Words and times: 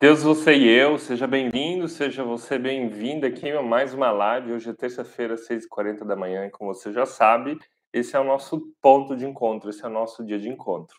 Deus, 0.00 0.22
você 0.22 0.54
e 0.54 0.68
eu, 0.68 0.96
seja 0.96 1.26
bem-vindo, 1.26 1.88
seja 1.88 2.22
você 2.22 2.56
bem-vinda 2.56 3.26
aqui 3.26 3.50
a 3.50 3.60
mais 3.60 3.92
uma 3.92 4.12
live. 4.12 4.52
Hoje 4.52 4.70
é 4.70 4.72
terça-feira, 4.72 5.36
6h40 5.36 6.04
da 6.04 6.14
manhã, 6.14 6.46
e 6.46 6.50
como 6.50 6.72
você 6.72 6.92
já 6.92 7.04
sabe, 7.04 7.58
esse 7.92 8.14
é 8.14 8.20
o 8.20 8.22
nosso 8.22 8.72
ponto 8.80 9.16
de 9.16 9.26
encontro, 9.26 9.68
esse 9.68 9.84
é 9.84 9.88
o 9.88 9.90
nosso 9.90 10.24
dia 10.24 10.38
de 10.38 10.48
encontro. 10.48 10.96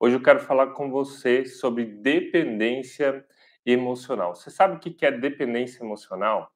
Hoje 0.00 0.16
eu 0.16 0.22
quero 0.22 0.40
falar 0.40 0.68
com 0.68 0.90
você 0.90 1.44
sobre 1.44 1.84
dependência 1.84 3.22
emocional. 3.66 4.34
Você 4.34 4.50
sabe 4.50 4.76
o 4.76 4.80
que 4.80 5.04
é 5.04 5.12
dependência 5.12 5.84
emocional? 5.84 6.50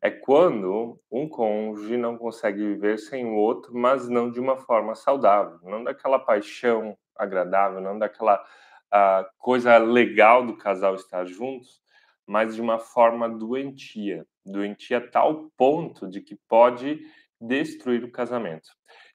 É 0.00 0.12
quando 0.12 0.96
um 1.10 1.28
cônjuge 1.28 1.96
não 1.96 2.16
consegue 2.16 2.58
viver 2.58 3.00
sem 3.00 3.26
o 3.26 3.34
outro, 3.34 3.74
mas 3.74 4.08
não 4.08 4.30
de 4.30 4.38
uma 4.38 4.58
forma 4.58 4.94
saudável, 4.94 5.58
não 5.64 5.82
daquela 5.82 6.20
paixão 6.20 6.96
agradável, 7.16 7.80
não 7.80 7.98
daquela 7.98 8.40
a 8.90 9.28
coisa 9.38 9.76
legal 9.78 10.44
do 10.46 10.56
casal 10.56 10.94
estar 10.94 11.24
juntos, 11.26 11.80
mas 12.26 12.54
de 12.54 12.60
uma 12.60 12.78
forma 12.78 13.28
doentia, 13.28 14.26
doentia 14.44 14.98
a 14.98 15.08
tal 15.08 15.50
ponto 15.56 16.08
de 16.08 16.20
que 16.20 16.36
pode 16.48 17.00
destruir 17.40 18.02
o 18.04 18.10
casamento. 18.10 18.68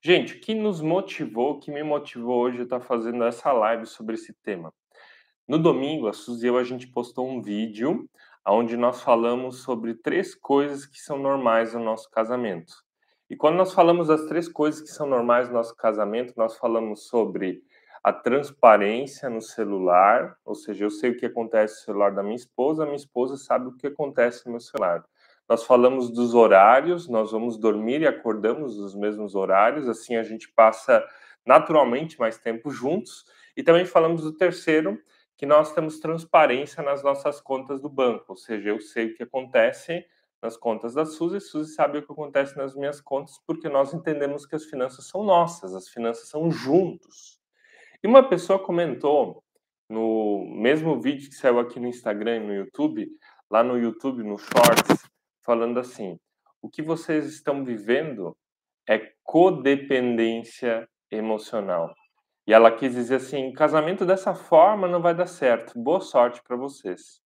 Gente, 0.04 0.36
o 0.36 0.40
que 0.40 0.54
nos 0.54 0.82
motivou, 0.82 1.52
o 1.52 1.60
que 1.60 1.72
me 1.72 1.84
motivou 1.84 2.40
hoje 2.40 2.60
a 2.60 2.64
estar 2.64 2.80
fazendo 2.80 3.24
essa 3.24 3.52
live 3.52 3.86
sobre 3.86 4.16
esse 4.16 4.34
tema? 4.44 4.74
No 5.48 5.58
domingo, 5.58 6.08
a 6.08 6.14
Suzy 6.14 6.46
e 6.46 6.50
eu, 6.50 6.58
a 6.58 6.64
gente 6.64 6.88
postou 6.88 7.28
um 7.28 7.42
vídeo 7.42 8.10
onde 8.48 8.78
nós 8.78 9.02
falamos 9.02 9.64
sobre 9.64 9.94
três 9.94 10.34
coisas 10.34 10.86
que 10.86 11.00
são 11.00 11.18
normais 11.18 11.74
no 11.74 11.84
nosso 11.84 12.10
casamento. 12.10 12.74
E 13.30 13.36
quando 13.36 13.56
nós 13.56 13.74
falamos 13.74 14.08
das 14.08 14.26
três 14.26 14.48
coisas 14.48 14.82
que 14.82 14.90
são 14.90 15.08
normais 15.08 15.48
no 15.48 15.56
nosso 15.56 15.76
casamento, 15.76 16.34
nós 16.36 16.58
falamos 16.58 17.08
sobre 17.08 17.62
a 18.04 18.12
transparência 18.12 19.30
no 19.30 19.42
celular, 19.42 20.36
ou 20.44 20.56
seja, 20.56 20.86
eu 20.86 20.90
sei 20.90 21.12
o 21.12 21.18
que 21.18 21.26
acontece 21.26 21.76
no 21.76 21.86
celular 21.86 22.12
da 22.12 22.24
minha 22.24 22.36
esposa, 22.36 22.84
a 22.84 22.86
minha 22.86 22.96
esposa 22.96 23.38
sabe 23.38 23.68
o 23.68 23.76
que 23.76 23.88
acontece 23.88 24.46
no 24.46 24.54
meu 24.54 24.60
celular. 24.60 25.06
Nós 25.48 25.64
falamos 25.64 26.10
dos 26.10 26.34
horários, 26.34 27.08
nós 27.08 27.32
vamos 27.32 27.58
dormir 27.58 28.02
e 28.02 28.08
acordamos 28.08 28.78
nos 28.78 28.96
mesmos 28.96 29.36
horários, 29.36 29.88
assim 29.88 30.16
a 30.16 30.24
gente 30.24 30.52
passa 30.52 31.06
naturalmente 31.46 32.20
mais 32.20 32.38
tempo 32.38 32.72
juntos. 32.72 33.26
E 33.56 33.62
também 33.62 33.86
falamos 33.86 34.24
do 34.24 34.34
terceiro, 34.34 34.98
que 35.38 35.46
nós 35.46 35.74
temos 35.74 36.00
transparência 36.00 36.82
nas 36.82 37.04
nossas 37.04 37.42
contas 37.42 37.82
do 37.82 37.90
banco, 37.90 38.26
ou 38.30 38.38
seja, 38.38 38.70
eu 38.70 38.80
sei 38.80 39.08
o 39.08 39.16
que 39.16 39.24
acontece 39.24 40.06
nas 40.42 40.56
contas 40.56 40.94
da 40.94 41.06
Suzy, 41.06 41.40
Suzy 41.40 41.74
sabe 41.74 42.00
o 42.00 42.06
que 42.06 42.12
acontece 42.12 42.56
nas 42.58 42.76
minhas 42.76 43.02
contas, 43.02 43.40
porque 43.46 43.70
nós 43.70 43.94
entendemos 43.94 44.46
que 44.46 44.56
as 44.56 44.66
finanças 44.66 45.08
são 45.08 45.24
nossas, 45.24 45.76
as 45.76 45.88
finanças 45.88 46.30
são 46.30 46.50
juntos. 46.50 47.41
E 48.04 48.08
uma 48.08 48.28
pessoa 48.28 48.58
comentou 48.58 49.44
no 49.88 50.46
mesmo 50.56 51.00
vídeo 51.00 51.30
que 51.30 51.36
saiu 51.36 51.60
aqui 51.60 51.80
no 51.80 51.88
Instagram 51.88 52.38
e 52.38 52.48
no 52.48 52.54
YouTube, 52.54 53.08
lá 53.50 53.64
no 53.64 53.78
YouTube, 53.78 54.24
no 54.24 54.38
Shorts, 54.38 55.08
falando 55.46 55.80
assim: 55.80 56.18
o 56.62 56.70
que 56.70 56.82
vocês 56.82 57.26
estão 57.28 57.64
vivendo 57.64 58.36
é 58.90 59.12
codependência 59.24 60.88
emocional. 61.12 61.94
E 62.48 62.54
ela 62.54 62.72
quis 62.72 62.94
dizer 62.94 63.16
assim: 63.16 63.54
casamento 63.54 64.06
dessa 64.06 64.34
forma 64.34 64.88
não 64.88 65.02
vai 65.02 65.14
dar 65.14 65.28
certo. 65.28 65.78
Boa 65.78 66.02
sorte 66.02 66.42
para 66.44 66.58
vocês. 66.58 67.22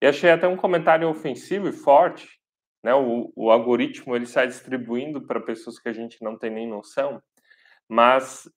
E 0.00 0.06
achei 0.06 0.30
até 0.30 0.46
um 0.46 0.56
comentário 0.56 1.08
ofensivo 1.08 1.68
e 1.68 1.72
forte, 1.72 2.28
né? 2.84 2.94
O, 2.94 3.32
o 3.34 3.50
algoritmo 3.50 4.14
ele 4.14 4.26
sai 4.26 4.46
distribuindo 4.46 5.26
para 5.26 5.40
pessoas 5.40 5.78
que 5.78 5.88
a 5.88 5.92
gente 5.92 6.22
não 6.22 6.36
tem 6.36 6.50
nem 6.50 6.68
noção, 6.68 7.22
mas 7.88 8.48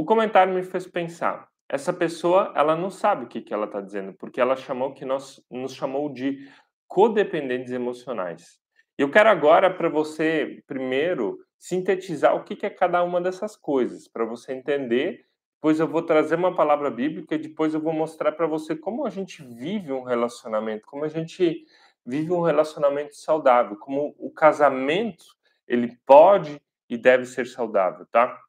o 0.00 0.04
comentário 0.06 0.54
me 0.54 0.62
fez 0.62 0.86
pensar. 0.86 1.46
Essa 1.68 1.92
pessoa, 1.92 2.54
ela 2.56 2.74
não 2.74 2.88
sabe 2.88 3.26
o 3.26 3.28
que, 3.28 3.42
que 3.42 3.52
ela 3.52 3.66
está 3.66 3.82
dizendo, 3.82 4.14
porque 4.14 4.40
ela 4.40 4.56
chamou 4.56 4.94
que 4.94 5.04
nós 5.04 5.44
nos 5.50 5.74
chamou 5.74 6.08
de 6.08 6.48
codependentes 6.88 7.70
emocionais. 7.70 8.58
Eu 8.96 9.10
quero 9.10 9.28
agora 9.28 9.68
para 9.68 9.90
você, 9.90 10.62
primeiro, 10.66 11.38
sintetizar 11.58 12.34
o 12.34 12.44
que, 12.44 12.56
que 12.56 12.64
é 12.64 12.70
cada 12.70 13.02
uma 13.02 13.20
dessas 13.20 13.56
coisas, 13.56 14.08
para 14.08 14.24
você 14.24 14.54
entender. 14.54 15.26
Depois 15.56 15.78
eu 15.78 15.86
vou 15.86 16.00
trazer 16.00 16.36
uma 16.36 16.54
palavra 16.54 16.90
bíblica 16.90 17.34
e 17.34 17.38
depois 17.38 17.74
eu 17.74 17.80
vou 17.80 17.92
mostrar 17.92 18.32
para 18.32 18.46
você 18.46 18.74
como 18.74 19.04
a 19.04 19.10
gente 19.10 19.42
vive 19.42 19.92
um 19.92 20.02
relacionamento, 20.02 20.86
como 20.86 21.04
a 21.04 21.08
gente 21.08 21.66
vive 22.06 22.32
um 22.32 22.40
relacionamento 22.40 23.14
saudável, 23.16 23.76
como 23.76 24.14
o 24.18 24.30
casamento 24.30 25.26
ele 25.68 25.94
pode 26.06 26.58
e 26.88 26.96
deve 26.96 27.26
ser 27.26 27.46
saudável, 27.46 28.06
tá? 28.10 28.40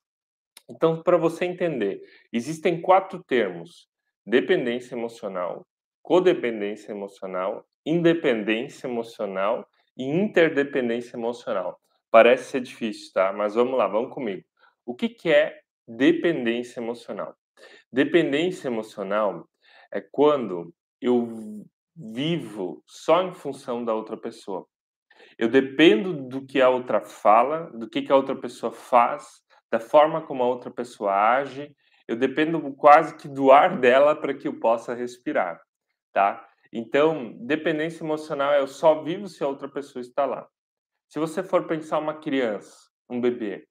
Então, 0.71 1.03
para 1.03 1.17
você 1.17 1.45
entender, 1.45 2.01
existem 2.31 2.81
quatro 2.81 3.21
termos: 3.23 3.89
dependência 4.25 4.95
emocional, 4.95 5.67
codependência 6.01 6.91
emocional, 6.91 7.65
independência 7.85 8.87
emocional 8.87 9.67
e 9.97 10.05
interdependência 10.05 11.17
emocional. 11.17 11.79
Parece 12.09 12.51
ser 12.51 12.61
difícil, 12.61 13.11
tá? 13.13 13.33
Mas 13.33 13.55
vamos 13.55 13.77
lá, 13.77 13.87
vamos 13.87 14.13
comigo. 14.13 14.43
O 14.85 14.95
que, 14.95 15.09
que 15.09 15.29
é 15.29 15.59
dependência 15.87 16.79
emocional? 16.79 17.35
Dependência 17.91 18.67
emocional 18.67 19.47
é 19.91 19.99
quando 19.99 20.73
eu 21.01 21.65
vivo 21.95 22.81
só 22.87 23.21
em 23.23 23.33
função 23.33 23.83
da 23.83 23.93
outra 23.93 24.15
pessoa. 24.15 24.65
Eu 25.37 25.49
dependo 25.49 26.13
do 26.13 26.45
que 26.45 26.61
a 26.61 26.69
outra 26.69 27.01
fala, 27.01 27.69
do 27.71 27.89
que, 27.89 28.01
que 28.01 28.11
a 28.11 28.15
outra 28.15 28.35
pessoa 28.35 28.71
faz, 28.71 29.41
da 29.71 29.79
forma 29.79 30.21
como 30.21 30.43
a 30.43 30.47
outra 30.47 30.69
pessoa 30.69 31.13
age, 31.13 31.73
eu 32.07 32.15
dependo 32.15 32.61
quase 32.73 33.15
que 33.15 33.27
do 33.27 33.51
ar 33.51 33.79
dela 33.79 34.15
para 34.15 34.33
que 34.33 34.47
eu 34.47 34.59
possa 34.59 34.93
respirar, 34.93 35.61
tá? 36.11 36.45
Então, 36.73 37.33
dependência 37.39 38.03
emocional 38.03 38.53
é 38.53 38.59
eu 38.59 38.67
só 38.67 39.01
vivo 39.01 39.27
se 39.27 39.43
a 39.43 39.47
outra 39.47 39.69
pessoa 39.69 40.01
está 40.01 40.25
lá. 40.25 40.47
Se 41.07 41.19
você 41.19 41.41
for 41.41 41.67
pensar 41.67 41.99
uma 41.99 42.13
criança, 42.13 42.77
um 43.09 43.19
bebê, 43.19 43.65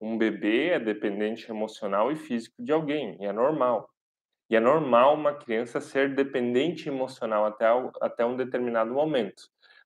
um 0.00 0.18
bebê 0.18 0.70
é 0.70 0.80
dependente 0.80 1.50
emocional 1.50 2.10
e 2.10 2.16
físico 2.16 2.62
de 2.62 2.72
alguém, 2.72 3.16
e 3.20 3.26
é 3.26 3.32
normal. 3.32 3.88
E 4.50 4.56
é 4.56 4.60
normal 4.60 5.14
uma 5.14 5.34
criança 5.34 5.80
ser 5.80 6.14
dependente 6.14 6.88
emocional 6.88 7.46
até, 7.46 7.66
até 8.00 8.24
um 8.24 8.36
determinado 8.36 8.92
momento, 8.92 9.44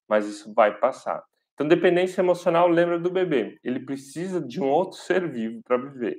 mas 0.09 0.27
isso 0.27 0.53
vai 0.55 0.77
passar. 0.79 1.23
Então, 1.57 1.67
dependência 1.67 2.21
emocional 2.21 2.69
lembra 2.69 2.99
do 2.99 3.11
bebê. 3.11 3.59
Ele 3.65 3.81
precisa 3.81 4.43
de 4.43 4.61
um 4.61 4.69
outro 4.69 4.99
ser 4.99 5.27
vivo 5.27 5.63
para 5.65 5.79
viver. 5.79 6.19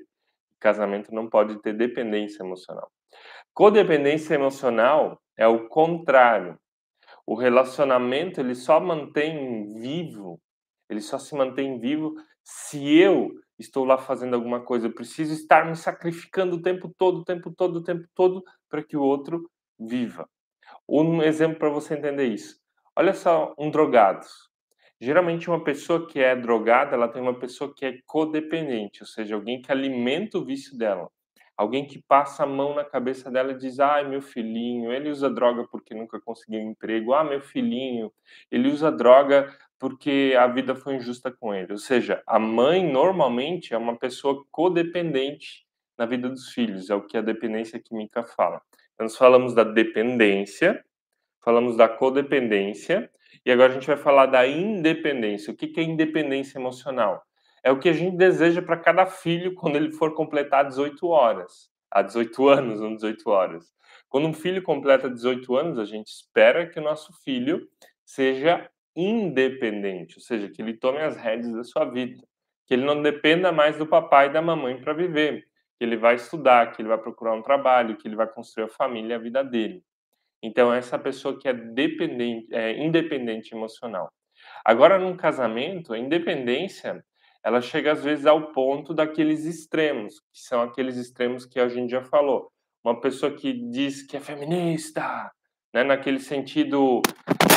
Casamento 0.59 1.13
não 1.13 1.29
pode 1.29 1.61
ter 1.61 1.73
dependência 1.73 2.41
emocional. 2.41 2.91
Codependência 3.53 4.33
emocional 4.33 5.21
é 5.37 5.47
o 5.47 5.67
contrário. 5.69 6.57
O 7.23 7.35
relacionamento 7.35 8.39
ele 8.39 8.55
só 8.55 8.79
mantém 8.79 9.79
vivo, 9.79 10.41
ele 10.89 11.01
só 11.01 11.19
se 11.19 11.35
mantém 11.35 11.79
vivo 11.79 12.15
se 12.43 12.97
eu 12.97 13.31
estou 13.59 13.85
lá 13.85 13.99
fazendo 13.99 14.33
alguma 14.33 14.61
coisa. 14.61 14.87
Eu 14.87 14.93
preciso 14.93 15.33
estar 15.33 15.67
me 15.67 15.75
sacrificando 15.75 16.55
o 16.55 16.61
tempo 16.63 16.91
todo, 16.97 17.19
o 17.19 17.23
tempo 17.23 17.51
todo, 17.51 17.75
o 17.77 17.83
tempo 17.83 18.07
todo 18.15 18.43
para 18.67 18.83
que 18.83 18.97
o 18.97 19.03
outro 19.03 19.47
viva. 19.79 20.27
Um 20.89 21.21
exemplo 21.21 21.59
para 21.59 21.69
você 21.69 21.93
entender 21.93 22.25
isso. 22.25 22.59
Olha 22.95 23.13
só 23.13 23.53
um 23.55 23.69
drogado. 23.69 24.25
Geralmente, 25.00 25.50
uma 25.50 25.63
pessoa 25.63 26.08
que 26.08 26.19
é 26.19 26.35
drogada, 26.35 26.96
ela 26.96 27.08
tem 27.08 27.22
uma 27.22 27.38
pessoa 27.38 27.74
que 27.74 27.85
é 27.85 28.00
codependente, 28.06 29.03
ou 29.03 29.08
seja, 29.08 29.35
alguém 29.35 29.62
que 29.62 29.72
alimenta 29.72 30.38
o 30.38 30.46
vício 30.46 30.78
dela. 30.78 31.09
Alguém 31.56 31.88
que 31.88 32.00
passa 32.00 32.44
a 32.44 32.47
mão 32.47 32.75
na 32.75 32.84
cabeça 32.84 33.31
dela 33.31 33.52
e 33.52 33.58
diz: 33.58 33.80
ai, 33.80 34.08
meu 34.08 34.22
filhinho, 34.22 34.91
ele 34.91 35.09
usa 35.09 35.28
droga 35.28 35.68
porque 35.68 35.96
nunca 35.96 36.19
conseguiu 36.22 36.59
um 36.59 36.72
emprego. 36.72 37.13
Ah, 37.13 37.24
meu 37.24 37.41
filhinho, 37.41 38.12
ele 38.52 38.69
usa 38.69 38.91
droga 38.91 39.52
porque 39.80 40.35
a 40.40 40.47
vida 40.47 40.75
foi 40.75 40.96
injusta 40.96 41.31
com 41.31 41.53
ele. 41.53 41.72
Ou 41.72 41.78
seja, 41.79 42.22
a 42.28 42.38
mãe 42.38 42.85
normalmente 42.85 43.74
é 43.74 43.78
uma 43.78 43.97
pessoa 43.97 44.46
codependente 44.52 45.66
na 45.97 46.06
vida 46.06 46.29
dos 46.29 46.50
filhos, 46.50 46.91
é 46.91 46.96
o 46.96 47.02
que 47.02 47.18
a 47.18 47.22
dependência 47.22 47.79
química 47.79 48.23
fala. 48.23 48.61
Então, 48.93 49.05
nós 49.05 49.17
falamos 49.17 49.55
da 49.55 49.64
dependência, 49.64 50.84
falamos 51.43 51.76
da 51.76 51.90
codependência 51.90 53.09
e 53.45 53.51
agora 53.51 53.72
a 53.72 53.73
gente 53.73 53.87
vai 53.87 53.97
falar 53.97 54.28
da 54.28 54.47
independência. 54.47 55.51
O 55.51 55.55
que 55.55 55.79
é 55.79 55.84
independência 55.84 56.57
emocional? 56.57 57.23
É 57.63 57.72
o 57.72 57.79
que 57.79 57.89
a 57.89 57.93
gente 57.93 58.16
deseja 58.16 58.61
para 58.61 58.78
cada 58.78 59.05
filho 59.05 59.53
quando 59.53 59.75
ele 59.75 59.91
for 59.91 60.13
completar 60.13 60.66
18 60.66 61.07
horas. 61.07 61.69
Há 61.91 62.01
18 62.01 62.47
anos, 62.47 62.81
não 62.81 62.95
18 62.95 63.29
horas. 63.29 63.73
Quando 64.09 64.28
um 64.28 64.34
filho 64.34 64.61
completa 64.61 65.09
18 65.09 65.55
anos, 65.55 65.79
a 65.79 65.85
gente 65.85 66.07
espera 66.07 66.67
que 66.67 66.79
o 66.79 66.84
nosso 66.84 67.11
filho 67.23 67.67
seja 68.05 68.69
independente, 68.95 70.17
ou 70.17 70.22
seja, 70.22 70.49
que 70.49 70.61
ele 70.61 70.73
tome 70.73 70.99
as 70.99 71.16
rédeas 71.16 71.53
da 71.53 71.63
sua 71.63 71.85
vida, 71.85 72.23
que 72.66 72.73
ele 72.73 72.85
não 72.85 73.01
dependa 73.01 73.51
mais 73.51 73.78
do 73.78 73.85
papai 73.85 74.28
e 74.28 74.33
da 74.33 74.41
mamãe 74.41 74.81
para 74.81 74.93
viver, 74.93 75.45
que 75.78 75.83
ele 75.83 75.95
vai 75.95 76.16
estudar, 76.16 76.72
que 76.72 76.81
ele 76.81 76.90
vai 76.90 76.97
procurar 76.97 77.33
um 77.33 77.41
trabalho, 77.41 77.95
que 77.97 78.07
ele 78.07 78.16
vai 78.16 78.28
construir 78.28 78.66
a 78.66 78.69
família 78.69 79.13
e 79.13 79.16
a 79.16 79.19
vida 79.19 79.43
dele. 79.43 79.83
Então, 80.41 80.73
essa 80.73 80.97
pessoa 80.99 81.37
que 81.39 81.47
é 81.47 81.53
dependente, 81.53 82.53
é 82.53 82.84
independente 82.84 83.53
emocional. 83.53 84.11
Agora, 84.63 84.99
num 84.99 85.16
casamento, 85.16 85.93
a 85.93 85.99
independência, 85.99 87.03
ela 87.43 87.61
chega 87.61 87.93
às 87.93 88.03
vezes 88.03 88.25
ao 88.25 88.51
ponto 88.51 88.93
daqueles 88.93 89.45
extremos, 89.45 90.19
que 90.34 90.39
são 90.41 90.61
aqueles 90.61 90.97
extremos 90.97 91.45
que 91.45 91.59
a 91.59 91.67
gente 91.67 91.91
já 91.91 92.03
falou. 92.03 92.51
Uma 92.84 92.99
pessoa 92.99 93.31
que 93.31 93.53
diz 93.53 94.03
que 94.03 94.17
é 94.17 94.19
feminista, 94.19 95.31
né, 95.73 95.84
naquele 95.84 96.19
sentido, 96.19 97.01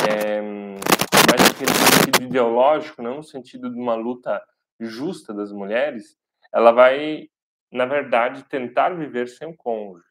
é, 0.09 0.41
mais 0.41 1.41
naquele 1.47 1.73
sentido 1.73 2.23
ideológico, 2.23 3.01
não 3.01 3.17
no 3.17 3.23
sentido 3.23 3.69
de 3.69 3.79
uma 3.79 3.95
luta 3.95 4.41
justa 4.79 5.33
das 5.33 5.51
mulheres, 5.51 6.17
ela 6.53 6.71
vai, 6.71 7.27
na 7.71 7.85
verdade, 7.85 8.43
tentar 8.49 8.89
viver 8.89 9.27
sem 9.27 9.47
o 9.49 9.55
cônjuge. 9.55 10.10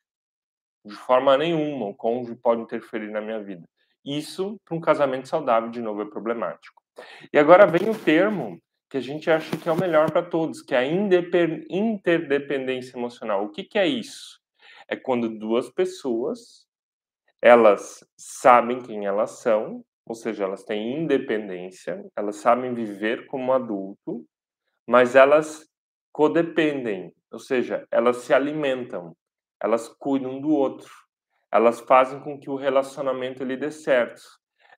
De 0.84 0.94
forma 0.94 1.36
nenhuma, 1.36 1.86
o 1.86 1.94
cônjuge 1.94 2.36
pode 2.36 2.62
interferir 2.62 3.10
na 3.10 3.20
minha 3.20 3.42
vida. 3.42 3.68
Isso, 4.04 4.60
para 4.64 4.76
um 4.76 4.80
casamento 4.80 5.28
saudável, 5.28 5.70
de 5.70 5.80
novo, 5.80 6.02
é 6.02 6.06
problemático. 6.06 6.82
E 7.32 7.38
agora 7.38 7.66
vem 7.66 7.88
o 7.90 7.98
termo 7.98 8.60
que 8.88 8.96
a 8.96 9.00
gente 9.00 9.30
acha 9.30 9.56
que 9.56 9.68
é 9.68 9.72
o 9.72 9.78
melhor 9.78 10.10
para 10.10 10.22
todos, 10.22 10.62
que 10.62 10.74
é 10.74 10.78
a 10.78 10.84
interdependência 10.84 12.96
emocional. 12.96 13.44
O 13.44 13.50
que, 13.50 13.62
que 13.62 13.78
é 13.78 13.86
isso? 13.86 14.40
É 14.88 14.96
quando 14.96 15.28
duas 15.28 15.70
pessoas 15.70 16.66
elas 17.42 18.04
sabem 18.18 18.82
quem 18.82 19.06
elas 19.06 19.40
são, 19.40 19.82
ou 20.04 20.14
seja, 20.14 20.44
elas 20.44 20.64
têm 20.64 21.02
independência, 21.02 22.04
elas 22.16 22.36
sabem 22.36 22.74
viver 22.74 23.26
como 23.26 23.52
adulto, 23.52 24.26
mas 24.86 25.14
elas 25.14 25.68
codependem, 26.12 27.14
ou 27.30 27.38
seja, 27.38 27.86
elas 27.90 28.18
se 28.18 28.34
alimentam, 28.34 29.16
elas 29.62 29.88
cuidam 29.88 30.40
do 30.40 30.50
outro, 30.50 30.90
elas 31.52 31.80
fazem 31.80 32.20
com 32.20 32.38
que 32.38 32.48
o 32.48 32.56
relacionamento 32.56 33.42
ele 33.42 33.56
dê 33.56 33.70
certo. 33.70 34.22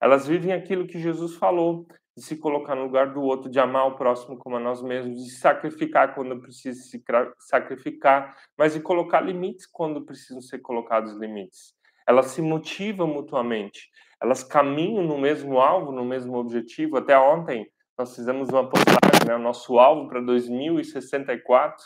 Elas 0.00 0.26
vivem 0.26 0.52
aquilo 0.52 0.86
que 0.86 0.98
Jesus 0.98 1.36
falou, 1.36 1.86
de 2.16 2.22
se 2.22 2.36
colocar 2.36 2.74
no 2.74 2.82
lugar 2.82 3.12
do 3.12 3.22
outro, 3.22 3.50
de 3.50 3.58
amar 3.58 3.86
o 3.86 3.96
próximo 3.96 4.36
como 4.36 4.56
a 4.56 4.60
nós 4.60 4.82
mesmos, 4.82 5.24
de 5.24 5.30
sacrificar 5.30 6.14
quando 6.14 6.40
precisa 6.40 6.80
se 6.82 7.02
sacrificar, 7.38 8.36
mas 8.56 8.74
de 8.74 8.80
colocar 8.80 9.20
limites 9.20 9.66
quando 9.66 10.04
precisam 10.04 10.40
ser 10.40 10.58
colocados 10.58 11.14
limites. 11.14 11.74
Elas 12.06 12.26
se 12.26 12.42
motivam 12.42 13.06
mutuamente, 13.06 13.88
elas 14.20 14.44
caminham 14.44 15.04
no 15.04 15.18
mesmo 15.18 15.58
alvo, 15.58 15.92
no 15.92 16.04
mesmo 16.04 16.36
objetivo. 16.36 16.96
Até 16.98 17.18
ontem 17.18 17.66
nós 17.96 18.14
fizemos 18.14 18.48
uma 18.48 18.68
postagem, 18.68 19.26
né? 19.26 19.36
Nosso 19.38 19.78
alvo 19.78 20.08
para 20.08 20.20
2064 20.20 21.84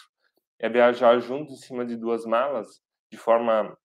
é 0.59 0.69
viajar 0.69 1.19
juntos 1.21 1.55
em 1.55 1.67
cima 1.67 1.85
de 1.85 1.97
duas 1.97 2.25
malas, 2.25 2.81
de 3.11 3.17
forma 3.17 3.76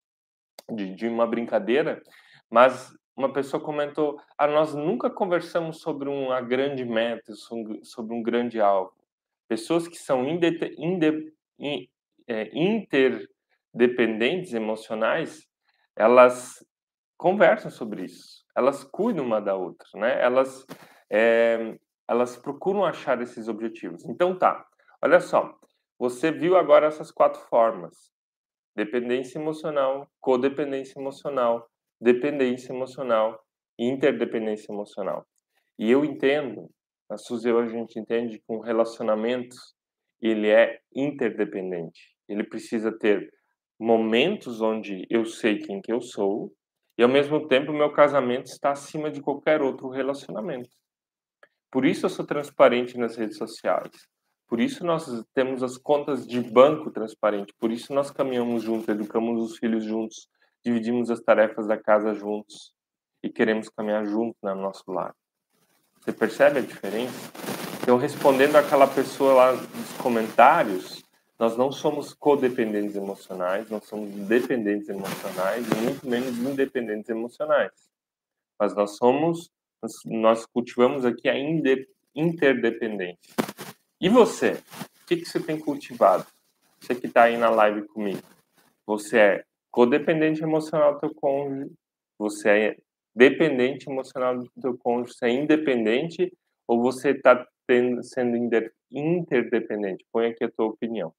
de, 0.70 0.96
de 0.96 1.08
uma 1.08 1.28
brincadeira, 1.28 2.02
mas 2.50 2.94
uma 3.16 3.32
pessoa 3.32 3.62
comentou: 3.62 4.20
ah, 4.38 4.48
nós 4.48 4.74
nunca 4.74 5.10
conversamos 5.10 5.82
sobre 5.82 6.10
uma 6.10 6.42
grande 6.42 6.86
meta, 6.86 7.34
sobre 7.36 8.14
um 8.14 8.24
grande 8.24 8.60
alvo. 8.60 8.94
Pessoas 9.48 9.88
que 9.88 9.98
são 9.98 10.26
inde, 10.26 10.60
inde, 10.78 11.34
in, 11.60 11.88
é, 12.28 12.50
interdependentes 12.54 14.54
emocionais, 14.54 15.48
elas 15.96 16.66
conversam 17.18 17.70
sobre 17.70 18.06
isso, 18.06 18.44
elas 18.56 18.84
cuidam 18.84 19.26
uma 19.26 19.42
da 19.42 19.56
outra, 19.56 19.88
né? 19.96 20.22
Elas, 20.22 20.66
é, 21.10 21.78
elas 22.08 22.38
procuram 22.38 22.84
achar 22.84 23.22
esses 23.22 23.48
objetivos. 23.48 24.06
Então 24.06 24.38
tá, 24.38 24.66
olha 25.02 25.20
só, 25.20 25.56
você 26.00 26.32
viu 26.32 26.58
agora 26.58 26.88
essas 26.88 27.12
quatro 27.12 27.42
formas: 27.42 28.12
dependência 28.76 29.38
emocional, 29.38 30.10
codependência 30.20 31.00
emocional, 31.00 31.70
dependência 32.00 32.72
emocional 32.72 33.40
interdependência 33.78 34.72
emocional. 34.72 35.26
E 35.78 35.90
eu 35.90 36.06
entendo, 36.06 36.70
na 37.10 37.18
Suzeu 37.18 37.60
a 37.60 37.68
gente 37.68 38.00
entende 38.00 38.38
que 38.38 38.54
um 38.54 38.60
relacionamento 38.60 39.56
ele 40.22 40.50
é 40.50 40.80
interdependente. 40.96 42.16
Ele 42.28 42.44
precisa 42.44 42.92
ter 42.98 43.32
momentos 43.80 44.62
onde 44.62 45.08
eu 45.10 45.26
sei 45.26 45.58
quem 45.58 45.82
que 45.82 45.92
eu 45.92 46.00
sou 46.00 46.54
e 46.98 47.04
ao 47.04 47.10
mesmo 47.10 47.48
tempo 47.48 47.74
meu 47.74 47.92
casamento 47.92 48.46
está 48.46 48.72
acima 48.72 49.10
de 49.10 49.22
qualquer 49.22 49.62
outro 49.62 49.90
relacionamento. 49.90 50.70
Por 51.72 51.86
isso 51.86 52.06
eu 52.06 52.10
sou 52.10 52.26
transparente 52.26 52.98
nas 52.98 53.16
redes 53.16 53.38
sociais. 53.38 53.90
Por 54.52 54.60
isso 54.60 54.86
nós 54.86 55.10
temos 55.34 55.64
as 55.64 55.78
contas 55.78 56.28
de 56.28 56.42
banco 56.42 56.92
transparente. 56.92 57.54
Por 57.58 57.72
isso 57.72 57.94
nós 57.94 58.12
caminhamos 58.12 58.64
juntos, 58.64 58.90
educamos 58.90 59.42
os 59.42 59.58
filhos 59.58 59.86
juntos, 59.86 60.28
dividimos 60.62 61.10
as 61.10 61.22
tarefas 61.22 61.68
da 61.68 61.78
casa 61.78 62.14
juntos 62.14 62.74
e 63.24 63.30
queremos 63.30 63.70
caminhar 63.70 64.06
junto 64.06 64.36
no 64.44 64.56
nosso 64.56 64.84
lar. 64.92 65.16
Você 66.02 66.12
percebe 66.12 66.60
a 66.60 66.62
diferença? 66.62 67.32
Então, 67.82 67.96
respondendo 67.96 68.58
àquela 68.58 68.88
pessoa 68.88 69.34
lá 69.34 69.54
nos 69.54 69.94
comentários, 69.98 71.02
nós 71.40 71.56
não 71.56 71.72
somos 71.72 72.14
codependentes 72.14 72.98
emocionais, 72.98 73.70
nós 73.70 73.86
somos 73.86 74.14
dependentes 74.28 74.90
emocionais 74.90 75.66
e 75.66 75.76
muito 75.76 76.06
menos 76.06 76.38
independentes 76.38 77.08
emocionais. 77.10 77.72
Mas 78.60 78.76
nós 78.76 78.98
somos, 78.98 79.50
nós 80.04 80.46
cultivamos 80.46 81.06
aqui 81.06 81.30
a 81.30 81.38
interdependência. 82.14 83.34
E 84.02 84.10
você? 84.10 84.54
O 84.54 85.06
que, 85.06 85.18
que 85.18 85.26
você 85.26 85.40
tem 85.40 85.60
cultivado? 85.60 86.26
Você 86.80 86.96
que 86.96 87.06
está 87.06 87.26
aí 87.26 87.38
na 87.38 87.52
live 87.52 87.88
comigo. 87.90 88.24
Você 88.88 89.20
é 89.20 89.44
codependente 89.70 90.42
emocional 90.42 90.96
do 90.96 91.02
teu 91.02 91.14
cônjuge, 91.14 91.72
você 92.18 92.50
é 92.50 92.78
dependente 93.16 93.88
emocional 93.88 94.40
do 94.40 94.50
teu 94.60 94.76
cônjuge, 94.76 95.14
você 95.14 95.28
é 95.28 95.30
independente 95.30 96.34
ou 96.68 96.82
você 96.82 97.12
está 97.12 97.46
sendo 98.02 98.36
interdependente? 98.92 100.04
Põe 100.12 100.30
aqui 100.30 100.46
a 100.46 100.52
tua 100.52 100.66
opinião. 100.66 101.14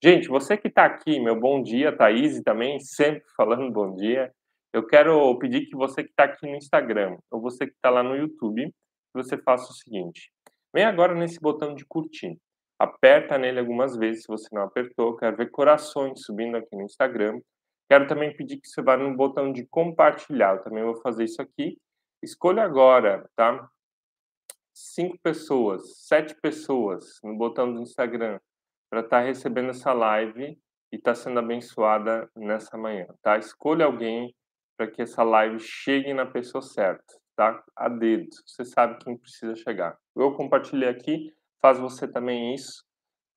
Gente, 0.00 0.28
você 0.28 0.56
que 0.56 0.68
está 0.68 0.84
aqui, 0.84 1.18
meu 1.18 1.34
bom 1.34 1.60
dia, 1.60 1.90
Thaís 1.90 2.40
também, 2.42 2.78
sempre 2.78 3.24
falando 3.36 3.72
bom 3.72 3.96
dia. 3.96 4.32
Eu 4.72 4.86
quero 4.86 5.36
pedir 5.40 5.66
que 5.66 5.74
você 5.74 6.04
que 6.04 6.10
está 6.10 6.22
aqui 6.22 6.46
no 6.46 6.54
Instagram, 6.54 7.18
ou 7.32 7.40
você 7.40 7.66
que 7.66 7.72
está 7.72 7.90
lá 7.90 8.04
no 8.04 8.14
YouTube, 8.14 8.72
você 9.12 9.36
faça 9.36 9.72
o 9.72 9.74
seguinte. 9.74 10.30
Vem 10.74 10.84
agora 10.84 11.14
nesse 11.14 11.40
botão 11.40 11.74
de 11.74 11.84
curtir. 11.84 12.38
Aperta 12.78 13.36
nele 13.36 13.58
algumas 13.58 13.96
vezes, 13.96 14.22
se 14.22 14.28
você 14.28 14.48
não 14.52 14.62
apertou. 14.62 15.16
Quero 15.16 15.36
ver 15.36 15.50
corações 15.50 16.22
subindo 16.24 16.56
aqui 16.56 16.76
no 16.76 16.82
Instagram. 16.82 17.40
Quero 17.88 18.06
também 18.06 18.36
pedir 18.36 18.58
que 18.58 18.68
você 18.68 18.82
vá 18.82 18.96
no 18.96 19.16
botão 19.16 19.52
de 19.52 19.66
compartilhar. 19.66 20.56
Eu 20.56 20.62
também 20.62 20.84
vou 20.84 21.00
fazer 21.00 21.24
isso 21.24 21.40
aqui. 21.40 21.78
Escolha 22.22 22.62
agora, 22.62 23.28
tá? 23.34 23.68
Cinco 24.74 25.18
pessoas, 25.20 26.06
sete 26.06 26.34
pessoas 26.40 27.18
no 27.22 27.36
botão 27.36 27.72
do 27.72 27.80
Instagram 27.80 28.38
para 28.90 29.00
estar 29.00 29.20
tá 29.20 29.24
recebendo 29.24 29.70
essa 29.70 29.92
live 29.92 30.58
e 30.92 30.96
estar 30.96 31.12
tá 31.12 31.14
sendo 31.14 31.38
abençoada 31.38 32.30
nessa 32.36 32.76
manhã, 32.76 33.06
tá? 33.22 33.38
Escolha 33.38 33.84
alguém 33.84 34.34
para 34.76 34.90
que 34.90 35.02
essa 35.02 35.22
live 35.22 35.58
chegue 35.58 36.14
na 36.14 36.24
pessoa 36.24 36.62
certa, 36.62 37.14
tá? 37.38 37.62
A 37.76 37.88
dedo. 37.88 38.26
Você 38.44 38.64
sabe 38.64 38.98
quem 38.98 39.16
precisa 39.16 39.54
chegar. 39.54 39.96
Eu 40.16 40.32
compartilhei 40.32 40.88
aqui, 40.88 41.32
faz 41.62 41.78
você 41.78 42.08
também 42.08 42.52
isso. 42.52 42.84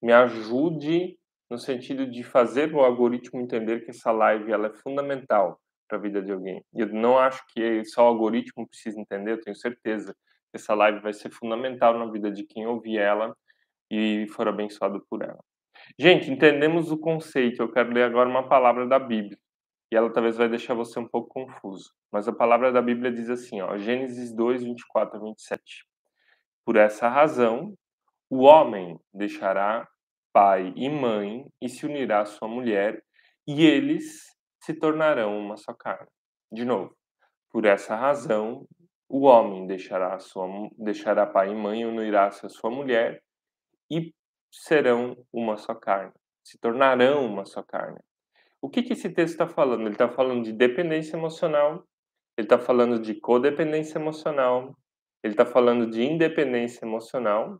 Me 0.01 0.11
ajude 0.11 1.19
no 1.47 1.59
sentido 1.59 2.09
de 2.09 2.23
fazer 2.23 2.73
o 2.73 2.79
algoritmo 2.79 3.39
entender 3.39 3.81
que 3.85 3.91
essa 3.91 4.11
live 4.11 4.51
ela 4.51 4.69
é 4.69 4.73
fundamental 4.73 5.61
para 5.87 5.99
a 5.99 6.01
vida 6.01 6.19
de 6.19 6.31
alguém. 6.31 6.65
E 6.73 6.79
eu 6.79 6.87
não 6.87 7.19
acho 7.19 7.43
que 7.53 7.85
só 7.85 8.05
o 8.05 8.07
algoritmo 8.07 8.67
precisa 8.67 8.99
entender, 8.99 9.33
eu 9.33 9.41
tenho 9.41 9.55
certeza 9.55 10.15
que 10.49 10.55
essa 10.55 10.73
live 10.73 10.99
vai 10.99 11.13
ser 11.13 11.29
fundamental 11.29 11.99
na 11.99 12.11
vida 12.11 12.31
de 12.31 12.43
quem 12.43 12.65
ouvir 12.65 12.97
ela 12.97 13.37
e 13.91 14.25
for 14.29 14.47
abençoado 14.47 15.05
por 15.07 15.21
ela. 15.21 15.39
Gente, 15.99 16.31
entendemos 16.31 16.91
o 16.91 16.97
conceito. 16.97 17.61
Eu 17.61 17.71
quero 17.71 17.93
ler 17.93 18.03
agora 18.03 18.27
uma 18.27 18.47
palavra 18.49 18.87
da 18.87 18.97
Bíblia. 18.97 19.37
E 19.91 19.95
ela 19.95 20.11
talvez 20.11 20.37
vai 20.37 20.47
deixar 20.47 20.73
você 20.73 20.97
um 20.99 21.07
pouco 21.07 21.29
confuso. 21.29 21.93
Mas 22.11 22.27
a 22.27 22.33
palavra 22.33 22.71
da 22.71 22.81
Bíblia 22.81 23.11
diz 23.11 23.29
assim, 23.29 23.61
ó, 23.61 23.77
Gênesis 23.77 24.33
2, 24.33 24.63
24 24.63 25.17
a 25.17 25.21
27. 25.21 25.85
Por 26.65 26.77
essa 26.77 27.09
razão, 27.09 27.75
o 28.29 28.43
homem 28.43 28.97
deixará 29.13 29.85
pai 30.31 30.71
e 30.77 30.89
mãe 30.89 31.45
e 31.61 31.67
se 31.67 31.85
unirá 31.85 32.21
à 32.21 32.25
sua 32.25 32.47
mulher, 32.47 33.03
e 33.45 33.65
eles 33.65 34.27
se 34.63 34.73
tornarão 34.73 35.37
uma 35.37 35.57
só 35.57 35.73
carne. 35.73 36.07
De 36.49 36.63
novo, 36.63 36.95
por 37.49 37.65
essa 37.65 37.95
razão, 37.95 38.65
o 39.09 39.23
homem 39.23 39.67
deixará, 39.67 40.17
sua, 40.19 40.47
deixará 40.77 41.25
pai 41.25 41.51
e 41.51 41.55
mãe 41.55 41.81
e 41.81 41.85
unirá-se 41.85 42.45
à 42.45 42.49
sua 42.49 42.69
mulher, 42.69 43.21
e 43.91 44.13
serão 44.49 45.17
uma 45.33 45.57
só 45.57 45.75
carne. 45.75 46.13
Se 46.43 46.57
tornarão 46.57 47.25
uma 47.25 47.45
só 47.45 47.61
carne. 47.61 47.99
O 48.61 48.69
que, 48.69 48.83
que 48.83 48.93
esse 48.93 49.09
texto 49.09 49.33
está 49.33 49.47
falando? 49.47 49.81
Ele 49.81 49.91
está 49.91 50.07
falando 50.07 50.43
de 50.43 50.53
dependência 50.53 51.17
emocional, 51.17 51.83
ele 52.37 52.45
está 52.45 52.59
falando 52.59 52.99
de 52.99 53.15
codependência 53.15 53.97
emocional, 53.97 54.77
ele 55.23 55.33
está 55.33 55.45
falando 55.45 55.89
de 55.89 56.03
independência 56.03 56.85
emocional, 56.85 57.59